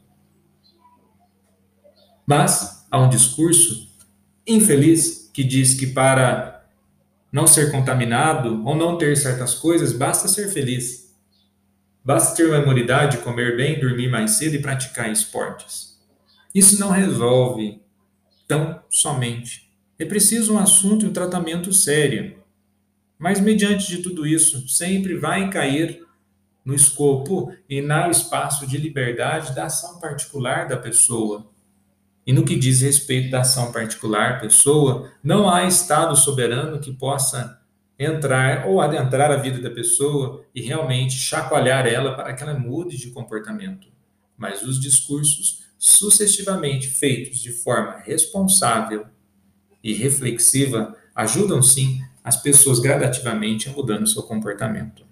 Mas 2.29 2.87
há 2.91 3.01
um 3.01 3.09
discurso 3.09 3.88
infeliz 4.47 5.31
que 5.33 5.43
diz 5.43 5.73
que 5.73 5.87
para 5.87 6.62
não 7.33 7.47
ser 7.47 7.73
contaminado 7.73 8.62
ou 8.67 8.77
não 8.77 8.99
ter 8.99 9.17
certas 9.17 9.55
coisas, 9.55 9.95
basta 9.95 10.29
ser 10.29 10.53
feliz. 10.53 11.17
Basta 12.05 12.37
ter 12.37 12.47
uma 12.47 12.59
imunidade, 12.59 13.17
comer 13.19 13.57
bem, 13.57 13.81
dormir 13.81 14.11
mais 14.11 14.33
cedo 14.33 14.57
e 14.57 14.61
praticar 14.61 15.11
esportes. 15.11 15.99
Isso 16.55 16.79
não 16.79 16.91
resolve 16.91 17.81
tão 18.47 18.79
somente. 18.91 19.73
É 19.99 20.05
preciso 20.05 20.53
um 20.53 20.59
assunto 20.59 21.07
e 21.07 21.09
um 21.09 21.14
tratamento 21.14 21.73
sério. 21.73 22.37
Mas, 23.19 23.41
mediante 23.41 23.87
de 23.87 24.03
tudo 24.03 24.27
isso, 24.27 24.69
sempre 24.69 25.17
vai 25.17 25.49
cair 25.49 26.07
no 26.62 26.75
escopo 26.75 27.51
e 27.67 27.81
no 27.81 28.11
espaço 28.11 28.67
de 28.67 28.77
liberdade 28.77 29.55
da 29.55 29.64
ação 29.64 29.99
particular 29.99 30.69
da 30.69 30.77
pessoa. 30.77 31.57
E 32.29 32.33
no 32.35 32.45
que 32.45 32.57
diz 32.57 32.83
respeito 32.83 33.31
da 33.31 33.41
ação 33.41 33.73
particular 33.73 34.38
pessoa, 34.38 35.11
não 35.25 35.49
há 35.49 35.64
Estado 35.64 36.14
soberano 36.14 36.79
que 36.79 36.93
possa 36.93 37.59
entrar 37.99 38.69
ou 38.69 38.83
adentrar 38.83 39.31
a 39.31 39.37
vida 39.38 39.62
da 39.62 39.71
pessoa 39.71 40.45
e 40.55 40.61
realmente 40.61 41.14
chacoalhar 41.14 41.87
ela 41.87 42.14
para 42.14 42.35
que 42.35 42.43
ela 42.43 42.53
mude 42.53 42.99
de 42.99 43.12
comportamento. 43.12 43.88
Mas 44.37 44.62
os 44.62 44.79
discursos 44.79 45.64
sucessivamente 45.79 46.88
feitos 46.88 47.38
de 47.38 47.51
forma 47.51 47.97
responsável 48.05 49.07
e 49.83 49.95
reflexiva 49.95 50.95
ajudam 51.14 51.62
sim 51.62 52.03
as 52.23 52.37
pessoas 52.37 52.79
gradativamente 52.79 53.71
a 53.71 53.73
mudando 53.73 54.07
seu 54.07 54.23
comportamento. 54.23 55.08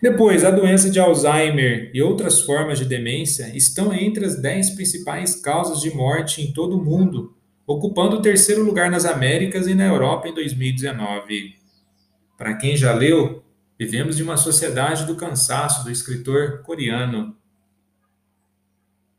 Depois, 0.00 0.44
a 0.44 0.50
doença 0.50 0.90
de 0.90 1.00
Alzheimer 1.00 1.90
e 1.92 2.02
outras 2.02 2.40
formas 2.42 2.78
de 2.78 2.84
demência 2.84 3.56
estão 3.56 3.92
entre 3.92 4.24
as 4.24 4.40
10 4.40 4.70
principais 4.70 5.36
causas 5.36 5.80
de 5.80 5.94
morte 5.94 6.40
em 6.40 6.52
todo 6.52 6.78
o 6.78 6.84
mundo, 6.84 7.36
ocupando 7.66 8.16
o 8.16 8.22
terceiro 8.22 8.64
lugar 8.64 8.90
nas 8.90 9.04
Américas 9.04 9.66
e 9.66 9.74
na 9.74 9.86
Europa 9.86 10.28
em 10.28 10.34
2019. 10.34 11.56
Para 12.36 12.54
quem 12.56 12.76
já 12.76 12.92
leu, 12.92 13.42
vivemos 13.78 14.18
em 14.18 14.22
uma 14.22 14.36
sociedade 14.36 15.06
do 15.06 15.16
cansaço 15.16 15.84
do 15.84 15.90
escritor 15.90 16.62
coreano 16.62 17.36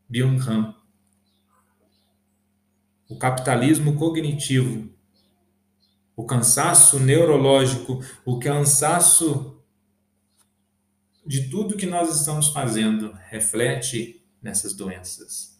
Byung-han. 0.09 0.75
O 3.09 3.17
capitalismo 3.17 3.95
cognitivo, 3.95 4.89
o 6.15 6.25
cansaço 6.25 6.99
neurológico, 6.99 8.03
o 8.25 8.39
cansaço 8.39 9.52
de 11.25 11.49
tudo 11.49 11.77
que 11.77 11.85
nós 11.85 12.15
estamos 12.15 12.49
fazendo 12.49 13.13
reflete 13.29 14.23
nessas 14.41 14.73
doenças. 14.73 15.57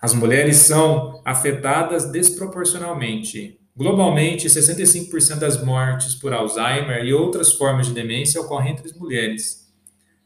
As 0.00 0.12
mulheres 0.14 0.58
são 0.58 1.20
afetadas 1.24 2.10
desproporcionalmente 2.10 3.58
Globalmente, 3.76 4.46
65% 4.46 5.40
das 5.40 5.60
mortes 5.64 6.14
por 6.14 6.32
Alzheimer 6.32 7.04
e 7.04 7.12
outras 7.12 7.52
formas 7.52 7.88
de 7.88 7.92
demência 7.92 8.40
ocorrem 8.40 8.72
entre 8.72 8.86
as 8.86 8.96
mulheres. 8.96 9.68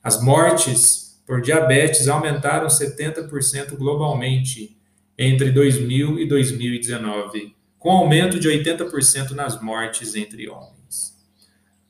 As 0.02 0.22
mortes 0.22 1.18
por 1.26 1.40
diabetes 1.40 2.08
aumentaram 2.08 2.66
70% 2.66 3.74
globalmente 3.76 4.76
entre 5.16 5.50
2000 5.50 6.18
e 6.18 6.28
2019, 6.28 7.56
com 7.78 7.90
aumento 7.90 8.38
de 8.38 8.48
80% 8.48 9.30
nas 9.30 9.60
mortes 9.62 10.14
entre 10.14 10.46
homens. 10.50 11.16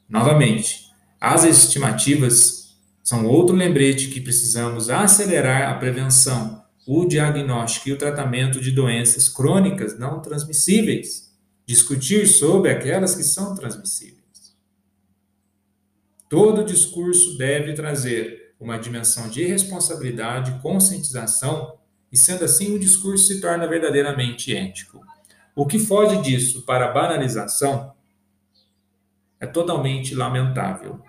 Novamente, 0.09 0.93
as 1.21 1.43
estimativas 1.43 2.68
são 3.09 3.25
outro 3.25 3.57
lembrete 3.57 4.09
que 4.09 4.21
precisamos 4.21 4.91
acelerar 4.91 5.71
a 5.71 5.79
prevenção, 5.79 6.63
o 6.87 7.07
diagnóstico 7.07 7.89
e 7.89 7.93
o 7.95 7.97
tratamento 7.97 8.61
de 8.61 8.71
doenças 8.71 9.31
crônicas 9.31 9.99
não 9.99 10.21
transmissíveis 10.21 11.35
discutir 11.65 12.27
sobre 12.27 12.71
aquelas 12.71 13.15
que 13.15 13.23
são 13.23 13.55
transmissíveis. 13.55 14.55
Todo 16.29 16.63
discurso 16.63 17.39
deve 17.39 17.73
trazer 17.73 18.55
uma 18.61 18.77
dimensão 18.77 19.31
de 19.31 19.43
responsabilidade, 19.43 20.61
conscientização 20.61 21.79
E 22.13 22.17
sendo 22.17 22.45
assim, 22.45 22.75
o 22.75 22.79
discurso 22.79 23.29
se 23.29 23.41
torna 23.41 23.67
verdadeiramente 23.67 24.55
ético. 24.55 25.01
O 25.57 25.65
que 25.65 25.79
foge 25.79 26.21
disso 26.21 26.67
para 26.67 26.91
a 26.91 26.93
banalização 26.93 27.95
é 29.41 29.47
totalmente 29.47 30.15
lamentável. 30.15 31.03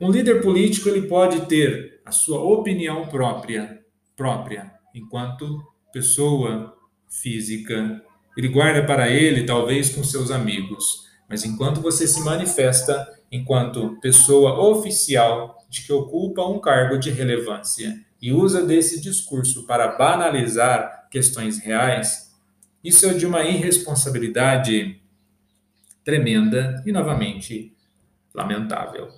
Um 0.00 0.10
líder 0.10 0.42
político 0.42 0.88
ele 0.88 1.06
pode 1.06 1.46
ter 1.46 2.00
a 2.04 2.10
sua 2.10 2.40
opinião 2.40 3.06
própria, 3.06 3.80
própria, 4.16 4.72
enquanto 4.94 5.62
pessoa 5.92 6.76
física. 7.08 8.02
Ele 8.36 8.48
guarda 8.48 8.84
para 8.84 9.08
ele, 9.08 9.44
talvez 9.44 9.90
com 9.90 10.02
seus 10.02 10.30
amigos. 10.30 11.04
Mas 11.28 11.44
enquanto 11.44 11.80
você 11.80 12.06
se 12.06 12.20
manifesta 12.22 13.08
enquanto 13.30 13.98
pessoa 14.00 14.60
oficial 14.70 15.56
de 15.68 15.82
que 15.82 15.92
ocupa 15.92 16.46
um 16.46 16.60
cargo 16.60 16.98
de 16.98 17.10
relevância 17.10 18.00
e 18.22 18.32
usa 18.32 18.64
desse 18.64 19.00
discurso 19.00 19.66
para 19.66 19.96
banalizar 19.96 21.08
questões 21.10 21.58
reais, 21.58 22.32
isso 22.82 23.06
é 23.06 23.14
de 23.14 23.26
uma 23.26 23.42
irresponsabilidade 23.42 25.00
tremenda 26.04 26.82
e, 26.86 26.92
novamente, 26.92 27.74
lamentável. 28.34 29.08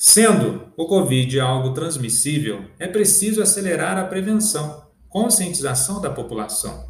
Sendo 0.00 0.72
o 0.76 0.86
Covid 0.86 1.40
algo 1.40 1.74
transmissível, 1.74 2.64
é 2.78 2.86
preciso 2.86 3.42
acelerar 3.42 3.98
a 3.98 4.04
prevenção, 4.04 4.86
conscientização 5.08 6.00
da 6.00 6.08
população. 6.08 6.88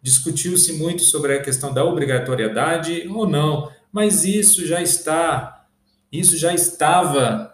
Discutiu-se 0.00 0.74
muito 0.74 1.02
sobre 1.02 1.34
a 1.34 1.42
questão 1.42 1.74
da 1.74 1.84
obrigatoriedade 1.84 3.04
ou 3.08 3.28
não, 3.28 3.68
mas 3.90 4.24
isso 4.24 4.64
já 4.64 4.80
está, 4.80 5.66
isso 6.12 6.36
já 6.36 6.54
estava 6.54 7.52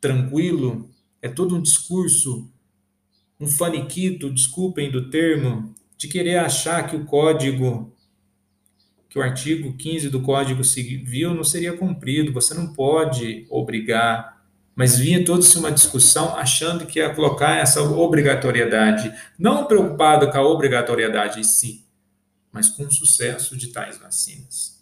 tranquilo, 0.00 0.88
é 1.20 1.28
todo 1.28 1.56
um 1.56 1.60
discurso, 1.60 2.48
um 3.40 3.48
faniquito, 3.48 4.30
desculpem 4.30 4.88
do 4.88 5.10
termo, 5.10 5.74
de 5.96 6.06
querer 6.06 6.38
achar 6.38 6.88
que 6.88 6.94
o 6.94 7.04
código, 7.04 7.92
que 9.12 9.18
o 9.18 9.22
artigo 9.22 9.76
15 9.76 10.08
do 10.08 10.22
Código 10.22 10.64
Civil 10.64 11.34
não 11.34 11.44
seria 11.44 11.76
cumprido, 11.76 12.32
você 12.32 12.54
não 12.54 12.72
pode 12.72 13.46
obrigar, 13.50 14.42
mas 14.74 14.98
vinha 14.98 15.22
toda 15.22 15.46
uma 15.58 15.70
discussão 15.70 16.34
achando 16.34 16.86
que 16.86 16.98
ia 16.98 17.14
colocar 17.14 17.58
essa 17.58 17.82
obrigatoriedade, 17.82 19.12
não 19.38 19.66
preocupado 19.66 20.30
com 20.30 20.38
a 20.38 20.48
obrigatoriedade 20.48 21.40
em 21.40 21.44
si, 21.44 21.84
mas 22.50 22.70
com 22.70 22.84
o 22.84 22.90
sucesso 22.90 23.54
de 23.54 23.66
tais 23.66 23.98
vacinas. 23.98 24.80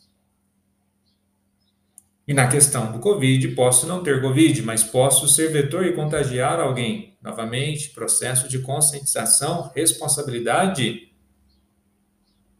E 2.24 2.32
na 2.32 2.46
questão 2.46 2.92
do 2.92 3.00
Covid, 3.00 3.48
posso 3.56 3.84
não 3.84 4.00
ter 4.00 4.20
Covid, 4.20 4.62
mas 4.62 4.84
posso 4.84 5.26
ser 5.26 5.48
vetor 5.48 5.84
e 5.84 5.92
contagiar 5.92 6.60
alguém. 6.60 7.18
Novamente, 7.20 7.90
processo 7.90 8.48
de 8.48 8.60
conscientização, 8.60 9.72
responsabilidade. 9.74 11.10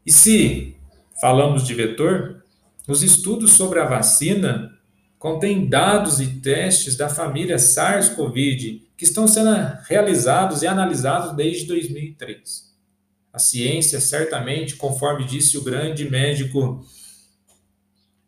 E 0.04 0.10
se 0.10 0.79
falamos 1.20 1.66
de 1.66 1.74
vetor, 1.74 2.42
os 2.88 3.02
estudos 3.02 3.52
sobre 3.52 3.78
a 3.78 3.84
vacina 3.84 4.76
contêm 5.18 5.68
dados 5.68 6.18
e 6.18 6.40
testes 6.40 6.96
da 6.96 7.08
família 7.08 7.58
SARS-CoV 7.58 8.88
que 8.96 9.04
estão 9.04 9.28
sendo 9.28 9.50
realizados 9.86 10.62
e 10.62 10.66
analisados 10.66 11.36
desde 11.36 11.66
2003. 11.66 12.70
A 13.32 13.38
ciência, 13.38 14.00
certamente, 14.00 14.76
conforme 14.76 15.24
disse 15.24 15.56
o 15.56 15.62
grande 15.62 16.08
médico 16.08 16.84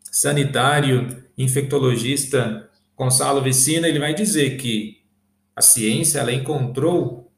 sanitário 0.03 1.25
infectologista 1.37 2.71
Gonçalo 2.97 3.43
Vicina, 3.43 3.89
ele 3.89 3.99
vai 3.99 4.15
dizer 4.15 4.59
que 4.59 5.03
a 5.57 5.63
ciência 5.63 6.21
ela 6.21 6.33
encontrou 6.33 7.33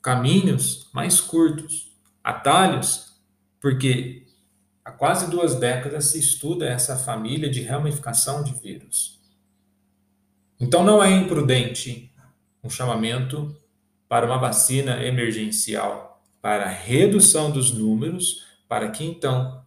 caminhos 0.00 0.88
mais 0.94 1.20
curtos, 1.20 1.92
atalhos, 2.22 3.05
porque 3.60 4.26
há 4.84 4.90
quase 4.90 5.30
duas 5.30 5.54
décadas 5.56 6.06
se 6.06 6.18
estuda 6.18 6.66
essa 6.66 6.96
família 6.96 7.50
de 7.50 7.62
ramificação 7.62 8.42
de 8.42 8.52
vírus. 8.54 9.20
Então 10.58 10.82
não 10.84 11.02
é 11.02 11.10
imprudente 11.10 12.12
um 12.62 12.70
chamamento 12.70 13.54
para 14.08 14.26
uma 14.26 14.38
vacina 14.38 15.02
emergencial 15.04 16.06
para 16.40 16.68
redução 16.68 17.50
dos 17.50 17.72
números, 17.72 18.46
para 18.68 18.88
que 18.90 19.04
então 19.04 19.64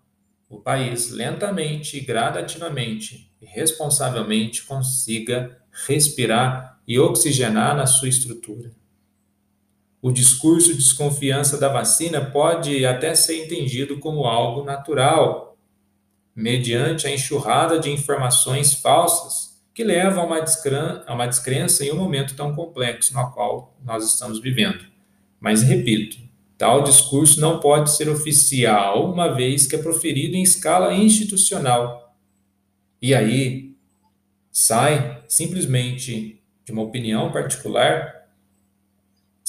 o 0.47 0.59
país 0.59 1.11
lentamente, 1.11 1.99
gradativamente 1.99 3.31
e 3.41 3.45
responsavelmente 3.45 4.63
consiga 4.63 5.61
respirar 5.85 6.79
e 6.87 6.97
oxigenar 6.97 7.75
na 7.75 7.85
sua 7.85 8.09
estrutura. 8.09 8.71
O 10.01 10.11
discurso 10.11 10.69
de 10.69 10.77
desconfiança 10.77 11.57
da 11.57 11.67
vacina 11.67 12.23
pode 12.23 12.85
até 12.85 13.13
ser 13.15 13.43
entendido 13.43 13.99
como 13.99 14.25
algo 14.25 14.63
natural, 14.63 15.57
mediante 16.35 17.05
a 17.05 17.11
enxurrada 17.11 17.79
de 17.79 17.89
informações 17.89 18.73
falsas 18.73 19.61
que 19.73 19.83
levam 19.83 20.23
a 20.23 20.25
uma, 20.25 21.03
a 21.07 21.13
uma 21.13 21.27
descrença 21.27 21.83
em 21.83 21.91
um 21.91 21.97
momento 21.97 22.35
tão 22.35 22.55
complexo 22.55 23.13
no 23.13 23.31
qual 23.31 23.77
nós 23.83 24.05
estamos 24.05 24.39
vivendo. 24.39 24.85
Mas, 25.39 25.61
repito, 25.61 26.29
Tal 26.59 26.83
discurso 26.83 27.39
não 27.39 27.61
pode 27.61 27.89
ser 27.89 28.09
oficial, 28.09 29.09
uma 29.09 29.33
vez 29.33 29.65
que 29.65 29.77
é 29.77 29.81
proferido 29.81 30.35
em 30.35 30.43
escala 30.43 30.93
institucional. 30.93 32.13
E 33.01 33.15
aí 33.15 33.77
sai 34.51 35.23
simplesmente 35.29 36.43
de 36.65 36.73
uma 36.73 36.81
opinião 36.81 37.31
particular, 37.31 38.18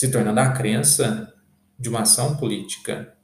se 0.01 0.11
tornando 0.11 0.41
a 0.41 0.51
crença 0.51 1.31
de 1.79 1.91
uma 1.91 2.01
ação 2.01 2.35
política. 2.39 3.15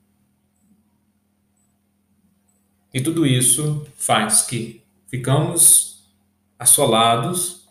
E 2.93 3.01
tudo 3.01 3.25
isso 3.25 3.87
faz 3.97 4.43
que 4.43 4.85
ficamos 5.07 6.15
assolados, 6.59 7.67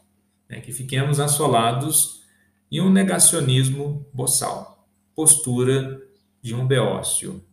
né, 0.49 0.59
que 0.59 0.71
fiquemos 0.71 1.19
assolados 1.19 2.23
em 2.71 2.81
um 2.81 2.91
negacionismo 2.91 4.09
boçal 4.11 4.89
postura 5.13 6.01
de 6.41 6.55
um 6.55 6.65
beócio. 6.65 7.45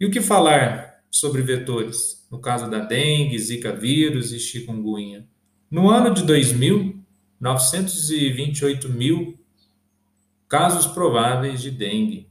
E 0.00 0.06
o 0.06 0.10
que 0.10 0.22
falar 0.22 1.02
sobre 1.10 1.42
vetores? 1.42 2.26
No 2.30 2.40
caso 2.40 2.70
da 2.70 2.78
dengue, 2.78 3.38
zika 3.38 3.76
vírus 3.76 4.32
e 4.32 4.40
chikungunya. 4.40 5.28
No 5.70 5.90
ano 5.90 6.14
de 6.14 6.22
2000, 6.24 7.04
928 7.38 8.88
mil 8.88 9.39
casos 10.50 10.88
prováveis 10.88 11.62
de 11.62 11.70
dengue. 11.70 12.28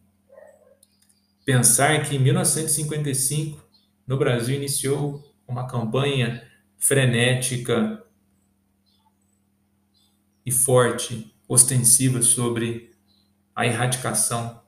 Pensar 1.46 2.04
que 2.04 2.18
em 2.18 2.20
1955, 2.20 3.66
no 4.06 4.18
Brasil, 4.18 4.58
iniciou 4.58 5.24
uma 5.48 5.66
campanha 5.66 6.44
frenética 6.78 8.04
e 10.46 10.52
forte, 10.52 11.34
ostensiva 11.48 12.22
sobre 12.22 12.92
a 13.56 13.66
erradicação 13.66 14.62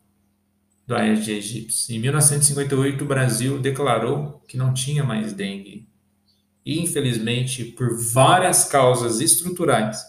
do 0.88 0.96
Aedes 0.96 1.28
aegypti. 1.28 1.94
Em 1.94 2.00
1958, 2.00 3.04
o 3.04 3.08
Brasil 3.08 3.60
declarou 3.60 4.40
que 4.48 4.56
não 4.56 4.74
tinha 4.74 5.04
mais 5.04 5.34
dengue. 5.34 5.90
E, 6.66 6.80
infelizmente, 6.80 7.66
por 7.66 7.98
várias 7.98 8.64
causas 8.64 9.20
estruturais, 9.20 10.02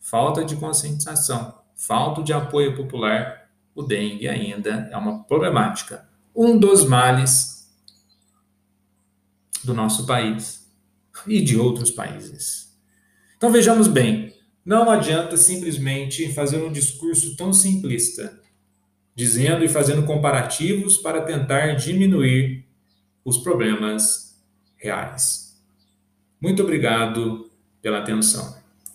falta 0.00 0.42
de 0.44 0.56
conscientização, 0.56 1.55
falta 1.76 2.22
de 2.22 2.32
apoio 2.32 2.74
popular, 2.74 3.48
o 3.74 3.82
dengue 3.82 4.26
ainda 4.26 4.88
é 4.90 4.96
uma 4.96 5.22
problemática. 5.24 6.08
Um 6.34 6.58
dos 6.58 6.84
males 6.84 7.70
do 9.62 9.74
nosso 9.74 10.06
país 10.06 10.66
e 11.26 11.42
de 11.42 11.56
outros 11.56 11.90
países. 11.90 12.74
Então 13.36 13.52
vejamos 13.52 13.86
bem, 13.86 14.34
não 14.64 14.90
adianta 14.90 15.36
simplesmente 15.36 16.32
fazer 16.32 16.62
um 16.64 16.72
discurso 16.72 17.36
tão 17.36 17.52
simplista, 17.52 18.40
dizendo 19.14 19.64
e 19.64 19.68
fazendo 19.68 20.04
comparativos 20.04 20.96
para 20.96 21.22
tentar 21.22 21.74
diminuir 21.74 22.66
os 23.24 23.38
problemas 23.38 24.42
reais. 24.76 25.60
Muito 26.40 26.62
obrigado 26.62 27.50
pela 27.82 27.98
atenção. 27.98 28.56